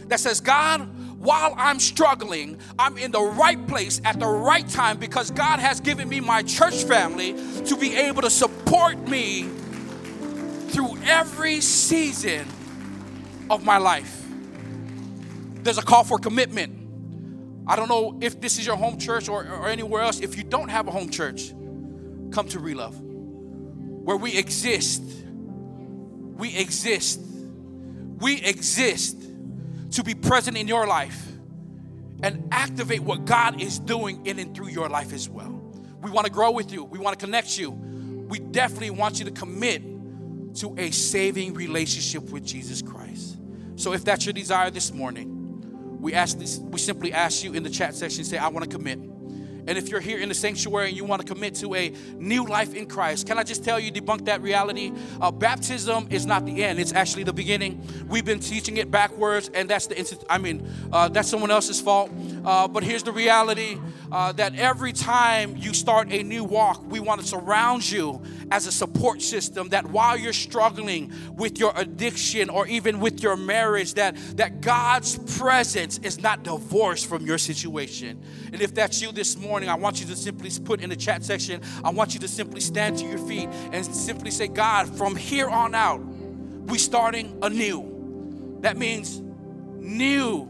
that 0.06 0.20
says, 0.20 0.40
God, 0.40 0.88
while 1.20 1.54
I'm 1.56 1.78
struggling, 1.78 2.58
I'm 2.78 2.96
in 2.96 3.10
the 3.10 3.20
right 3.20 3.66
place 3.66 4.00
at 4.04 4.18
the 4.18 4.26
right 4.26 4.66
time 4.68 4.96
because 4.96 5.30
God 5.30 5.58
has 5.58 5.80
given 5.80 6.08
me 6.08 6.20
my 6.20 6.42
church 6.42 6.84
family 6.84 7.34
to 7.66 7.76
be 7.76 7.94
able 7.94 8.22
to 8.22 8.30
support 8.30 8.98
me 9.06 9.48
through 10.70 10.96
every 11.04 11.60
season 11.60 12.46
of 13.50 13.64
my 13.64 13.76
life. 13.76 14.24
There's 15.62 15.78
a 15.78 15.82
call 15.82 16.04
for 16.04 16.18
commitment. 16.18 16.79
I 17.70 17.76
don't 17.76 17.88
know 17.88 18.18
if 18.20 18.40
this 18.40 18.58
is 18.58 18.66
your 18.66 18.74
home 18.74 18.98
church 18.98 19.28
or, 19.28 19.46
or 19.46 19.68
anywhere 19.68 20.02
else. 20.02 20.18
If 20.18 20.36
you 20.36 20.42
don't 20.42 20.70
have 20.70 20.88
a 20.88 20.90
home 20.90 21.08
church, 21.08 21.50
come 22.32 22.48
to 22.48 22.58
Relove, 22.58 23.00
where 23.00 24.16
we 24.16 24.36
exist. 24.36 25.04
We 26.36 26.56
exist. 26.56 27.20
We 28.18 28.42
exist 28.42 29.22
to 29.92 30.02
be 30.02 30.16
present 30.16 30.56
in 30.56 30.66
your 30.66 30.84
life 30.88 31.28
and 32.24 32.48
activate 32.50 33.02
what 33.02 33.24
God 33.24 33.62
is 33.62 33.78
doing 33.78 34.26
in 34.26 34.40
and 34.40 34.52
through 34.52 34.70
your 34.70 34.88
life 34.88 35.12
as 35.12 35.28
well. 35.28 35.52
We 36.02 36.10
want 36.10 36.26
to 36.26 36.32
grow 36.32 36.50
with 36.50 36.72
you, 36.72 36.82
we 36.82 36.98
want 36.98 37.20
to 37.20 37.24
connect 37.24 37.56
you. 37.56 37.70
We 37.70 38.40
definitely 38.40 38.90
want 38.90 39.20
you 39.20 39.26
to 39.26 39.30
commit 39.30 39.84
to 40.56 40.74
a 40.76 40.90
saving 40.90 41.54
relationship 41.54 42.30
with 42.32 42.44
Jesus 42.44 42.82
Christ. 42.82 43.38
So 43.76 43.92
if 43.92 44.04
that's 44.04 44.26
your 44.26 44.32
desire 44.32 44.70
this 44.70 44.92
morning, 44.92 45.39
we 46.01 46.14
ask 46.14 46.38
this, 46.38 46.59
we 46.59 46.78
simply 46.78 47.12
ask 47.12 47.44
you 47.44 47.53
in 47.53 47.62
the 47.62 47.70
chat 47.70 47.94
section, 47.94 48.24
say, 48.24 48.38
I 48.38 48.48
want 48.48 48.68
to 48.68 48.76
commit. 48.76 48.98
And 49.66 49.78
if 49.78 49.88
you're 49.88 50.01
here 50.01 50.18
in 50.18 50.28
the 50.28 50.34
sanctuary 50.34 50.88
and 50.88 50.96
you 50.96 51.05
want 51.05 51.24
to 51.24 51.32
commit 51.32 51.55
to 51.57 51.74
a 51.74 51.92
new 52.16 52.44
life 52.44 52.74
in 52.74 52.86
Christ, 52.86 53.26
can 53.26 53.38
I 53.38 53.42
just 53.42 53.62
tell 53.62 53.78
you, 53.78 53.92
debunk 53.92 54.24
that 54.24 54.42
reality? 54.42 54.92
Uh, 55.20 55.30
baptism 55.30 56.09
is 56.11 56.26
not 56.26 56.46
the 56.46 56.64
end, 56.64 56.78
it's 56.78 56.92
actually 56.92 57.24
the 57.24 57.32
beginning. 57.32 57.86
We've 58.09 58.24
been 58.24 58.40
teaching 58.40 58.78
it 58.78 58.90
backwards, 58.90 59.51
and 59.53 59.68
that's 59.68 59.86
the, 59.86 60.24
I 60.28 60.38
mean, 60.38 60.66
uh, 60.92 61.09
that's 61.09 61.28
someone 61.28 61.51
else's 61.51 61.80
fault. 61.80 62.11
Uh, 62.44 62.68
but 62.68 62.82
here's 62.82 63.03
the 63.03 63.12
reality 63.12 63.78
uh, 64.11 64.32
that 64.32 64.59
every 64.59 64.92
time 64.92 65.57
you 65.57 65.74
start 65.74 66.11
a 66.11 66.22
new 66.22 66.42
walk, 66.42 66.82
we 66.90 66.98
want 66.98 67.20
to 67.20 67.26
surround 67.26 67.88
you 67.88 68.20
as 68.51 68.66
a 68.66 68.72
support 68.72 69.22
system 69.22 69.68
that 69.70 69.86
while 69.86 70.16
you're 70.16 70.32
struggling 70.32 71.12
with 71.34 71.59
your 71.59 71.72
addiction 71.76 72.51
or 72.51 72.66
even 72.66 73.01
with 73.01 73.22
your 73.22 73.36
marriage, 73.36 73.94
that, 73.94 74.16
that 74.36 74.61
God's 74.61 75.18
presence 75.38 75.98
is 75.98 76.20
not 76.20 76.42
divorced 76.42 77.07
from 77.07 77.24
your 77.24 77.38
situation. 77.38 78.22
And 78.53 78.61
if 78.61 78.74
that's 78.74 79.01
you 79.01 79.12
this 79.12 79.36
morning, 79.36 79.68
I 79.68 79.76
want 79.76 80.01
you 80.01 80.07
to 80.07 80.16
simply 80.16 80.51
put 80.64 80.80
in 80.80 80.90
the 80.90 80.96
chat 80.96 81.24
section, 81.24 81.61
I 81.84 81.90
want 81.90 82.14
you 82.14 82.20
to 82.20 82.28
simply 82.28 82.61
stand 82.61 82.98
to 82.98 83.05
your 83.07 83.18
feet 83.18 83.48
and 83.72 83.84
simply 83.84 84.30
say, 84.30 84.48
God, 84.48 84.88
from 84.96 85.16
here 85.16 85.48
on 85.48 85.74
out, 85.74 86.01
we 86.01 86.78
starting 86.78 87.38
anew. 87.42 88.59
That 88.61 88.76
means 88.76 89.20
new 89.20 90.48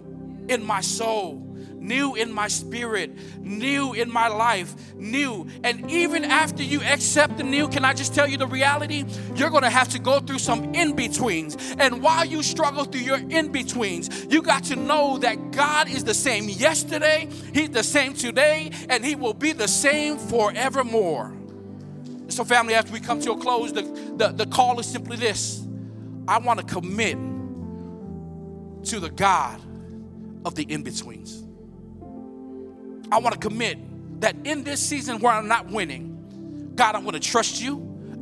in 0.48 0.64
my 0.64 0.80
soul 0.80 1.49
new 1.80 2.14
in 2.14 2.32
my 2.32 2.46
spirit, 2.48 3.10
new 3.40 3.92
in 3.94 4.12
my 4.12 4.28
life, 4.28 4.94
new. 4.94 5.48
And 5.64 5.90
even 5.90 6.24
after 6.24 6.62
you 6.62 6.82
accept 6.82 7.38
the 7.38 7.42
new, 7.42 7.68
can 7.68 7.84
I 7.84 7.94
just 7.94 8.14
tell 8.14 8.28
you 8.28 8.36
the 8.36 8.46
reality? 8.46 9.04
You're 9.34 9.50
gonna 9.50 9.70
have 9.70 9.88
to 9.90 9.98
go 9.98 10.20
through 10.20 10.38
some 10.38 10.74
in 10.74 10.94
betweens. 10.94 11.56
And 11.78 12.02
while 12.02 12.24
you 12.24 12.42
struggle 12.42 12.84
through 12.84 13.00
your 13.00 13.18
in 13.18 13.50
betweens, 13.50 14.26
you 14.30 14.42
got 14.42 14.64
to 14.64 14.76
know 14.76 15.18
that 15.18 15.52
God 15.52 15.88
is 15.88 16.04
the 16.04 16.14
same 16.14 16.48
yesterday, 16.48 17.28
He's 17.52 17.70
the 17.70 17.82
same 17.82 18.14
today, 18.14 18.70
and 18.88 19.04
He 19.04 19.16
will 19.16 19.34
be 19.34 19.52
the 19.52 19.68
same 19.68 20.18
forevermore. 20.18 21.34
So, 22.28 22.44
family, 22.44 22.74
after 22.74 22.92
we 22.92 23.00
come 23.00 23.20
to 23.22 23.32
a 23.32 23.36
close, 23.36 23.72
the, 23.72 23.82
the, 24.16 24.28
the 24.28 24.46
call 24.46 24.78
is 24.78 24.86
simply 24.86 25.16
this 25.16 25.66
I 26.28 26.38
wanna 26.38 26.62
commit 26.62 27.18
to 28.84 29.00
the 29.00 29.10
God 29.10 29.60
of 30.44 30.54
the 30.54 30.62
in 30.62 30.82
betweens. 30.82 31.44
I 33.12 33.18
want 33.18 33.34
to 33.34 33.40
commit 33.40 33.78
that 34.20 34.36
in 34.44 34.64
this 34.64 34.80
season 34.80 35.18
where 35.20 35.32
I'm 35.32 35.48
not 35.48 35.68
winning, 35.70 36.72
God, 36.74 36.94
I'm 36.94 37.02
going 37.02 37.14
to 37.14 37.20
trust 37.20 37.60
you, 37.60 37.78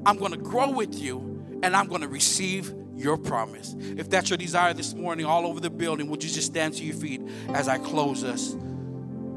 I'm 0.07 0.17
going 0.17 0.33
to 0.33 0.39
grow 0.39 0.71
with 0.71 0.99
you, 1.01 1.19
and 1.63 1.77
I'm 1.77 1.89
going 1.89 2.01
to 2.03 2.09
receive 2.09 2.73
your 2.95 3.17
promise. 3.17 3.77
If 3.79 4.11
that's 4.11 4.31
your 4.31 4.37
desire 4.37 4.75
this 4.75 4.95
morning, 4.95 5.27
all 5.27 5.47
over 5.47 5.61
the 5.61 5.71
building, 5.71 6.09
would 6.09 6.25
you 6.25 6.31
just 6.31 6.49
stand 6.49 6.75
to 6.75 6.85
your 6.85 6.97
feet 6.97 7.21
as 7.51 7.69
I 7.69 7.79
close 7.79 8.25
us 8.25 8.57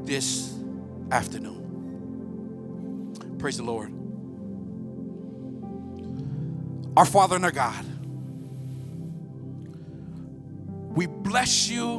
this 0.04 0.52
afternoon? 1.10 1.62
Praise 3.38 3.56
the 3.56 3.64
Lord. 3.64 3.92
Our 6.96 7.06
Father 7.06 7.36
and 7.36 7.44
our 7.44 7.50
God, 7.50 7.84
we 10.94 11.06
bless 11.06 11.68
you, 11.68 11.96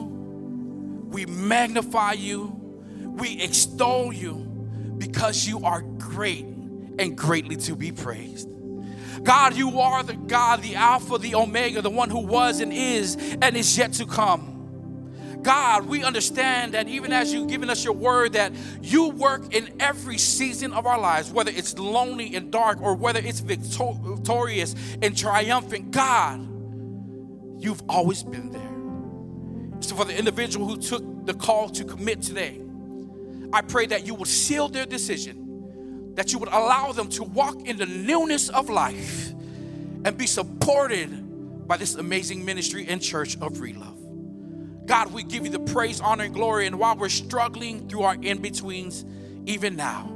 we 1.09 1.25
magnify 1.25 2.13
you, 2.13 2.62
we 3.13 3.41
extol 3.41 4.13
you 4.13 4.35
because 4.97 5.47
you 5.47 5.63
are 5.65 5.81
great 5.81 6.45
and 6.99 7.17
greatly 7.17 7.55
to 7.57 7.75
be 7.75 7.91
praised. 7.91 8.49
God, 9.23 9.55
you 9.55 9.79
are 9.79 10.03
the 10.03 10.13
God, 10.13 10.61
the 10.61 10.75
Alpha, 10.75 11.17
the 11.17 11.35
Omega, 11.35 11.81
the 11.81 11.89
one 11.89 12.09
who 12.09 12.19
was 12.19 12.59
and 12.59 12.73
is 12.73 13.15
and 13.41 13.55
is 13.55 13.77
yet 13.77 13.93
to 13.93 14.05
come. 14.05 14.53
God, 15.43 15.85
we 15.85 16.03
understand 16.03 16.73
that 16.73 16.87
even 16.87 17.11
as 17.11 17.33
you've 17.33 17.49
given 17.49 17.69
us 17.69 17.83
your 17.83 17.93
word, 17.93 18.33
that 18.33 18.53
you 18.81 19.09
work 19.09 19.53
in 19.53 19.69
every 19.79 20.17
season 20.17 20.71
of 20.71 20.85
our 20.85 20.99
lives, 20.99 21.31
whether 21.31 21.51
it's 21.51 21.77
lonely 21.77 22.35
and 22.35 22.49
dark 22.49 22.81
or 22.81 22.95
whether 22.95 23.19
it's 23.19 23.41
victorious 23.41 24.75
and 25.01 25.17
triumphant. 25.17 25.91
God, 25.91 26.39
you've 27.61 27.83
always 27.89 28.23
been 28.23 28.51
there. 28.51 29.81
So, 29.81 29.95
for 29.95 30.05
the 30.05 30.17
individual 30.17 30.65
who 30.65 30.77
took 30.77 31.25
the 31.25 31.33
call 31.33 31.69
to 31.69 31.83
commit 31.83 32.21
today, 32.21 32.61
I 33.53 33.61
pray 33.61 33.85
that 33.87 34.05
you 34.05 34.15
would 34.15 34.27
seal 34.27 34.67
their 34.67 34.85
decision, 34.85 36.13
that 36.15 36.33
you 36.33 36.39
would 36.39 36.49
allow 36.49 36.91
them 36.91 37.07
to 37.09 37.23
walk 37.23 37.67
in 37.67 37.77
the 37.77 37.85
newness 37.85 38.49
of 38.49 38.69
life 38.69 39.31
and 40.05 40.17
be 40.17 40.27
supported 40.27 41.67
by 41.67 41.77
this 41.77 41.95
amazing 41.95 42.43
ministry 42.43 42.85
and 42.87 43.01
church 43.01 43.35
of 43.35 43.53
Relove. 43.53 44.85
God, 44.85 45.13
we 45.13 45.23
give 45.23 45.45
you 45.45 45.51
the 45.51 45.59
praise, 45.59 46.01
honor, 46.01 46.25
and 46.25 46.33
glory. 46.33 46.67
And 46.67 46.77
while 46.77 46.97
we're 46.97 47.07
struggling 47.07 47.87
through 47.87 48.01
our 48.01 48.15
in 48.15 48.41
betweens, 48.41 49.05
even 49.45 49.77
now, 49.77 50.09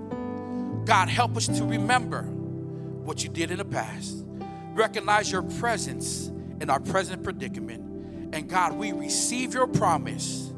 God, 0.86 1.08
help 1.08 1.38
us 1.38 1.48
to 1.48 1.64
remember 1.64 2.24
what 2.24 3.24
you 3.24 3.30
did 3.30 3.52
in 3.52 3.60
the 3.60 3.66
past, 3.66 4.26
recognize 4.74 5.32
your 5.32 5.44
presence 5.44 6.28
in 6.60 6.70
our 6.70 6.82
present 6.82 7.24
predicament 7.24 7.88
and 8.34 8.50
God, 8.50 8.74
we 8.74 8.92
receive 8.92 9.54
your 9.54 9.68
promise 9.68 10.52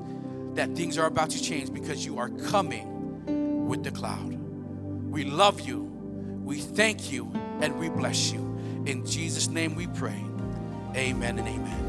that 0.60 0.76
things 0.76 0.98
are 0.98 1.06
about 1.06 1.30
to 1.30 1.42
change 1.42 1.72
because 1.72 2.06
you 2.06 2.20
are 2.20 2.28
coming 2.52 3.66
with 3.66 3.82
the 3.82 3.92
cloud. 3.92 4.34
We 5.10 5.24
love 5.24 5.62
you, 5.62 5.84
we 6.44 6.60
thank 6.60 7.14
you, 7.14 7.32
and 7.62 7.80
we 7.80 7.88
bless 7.88 8.34
you. 8.34 8.42
In 8.86 9.06
Jesus' 9.06 9.48
name 9.48 9.74
we 9.76 9.88
pray. 9.88 10.22
Amen 10.98 11.40
and 11.40 11.48
amen. 11.48 11.89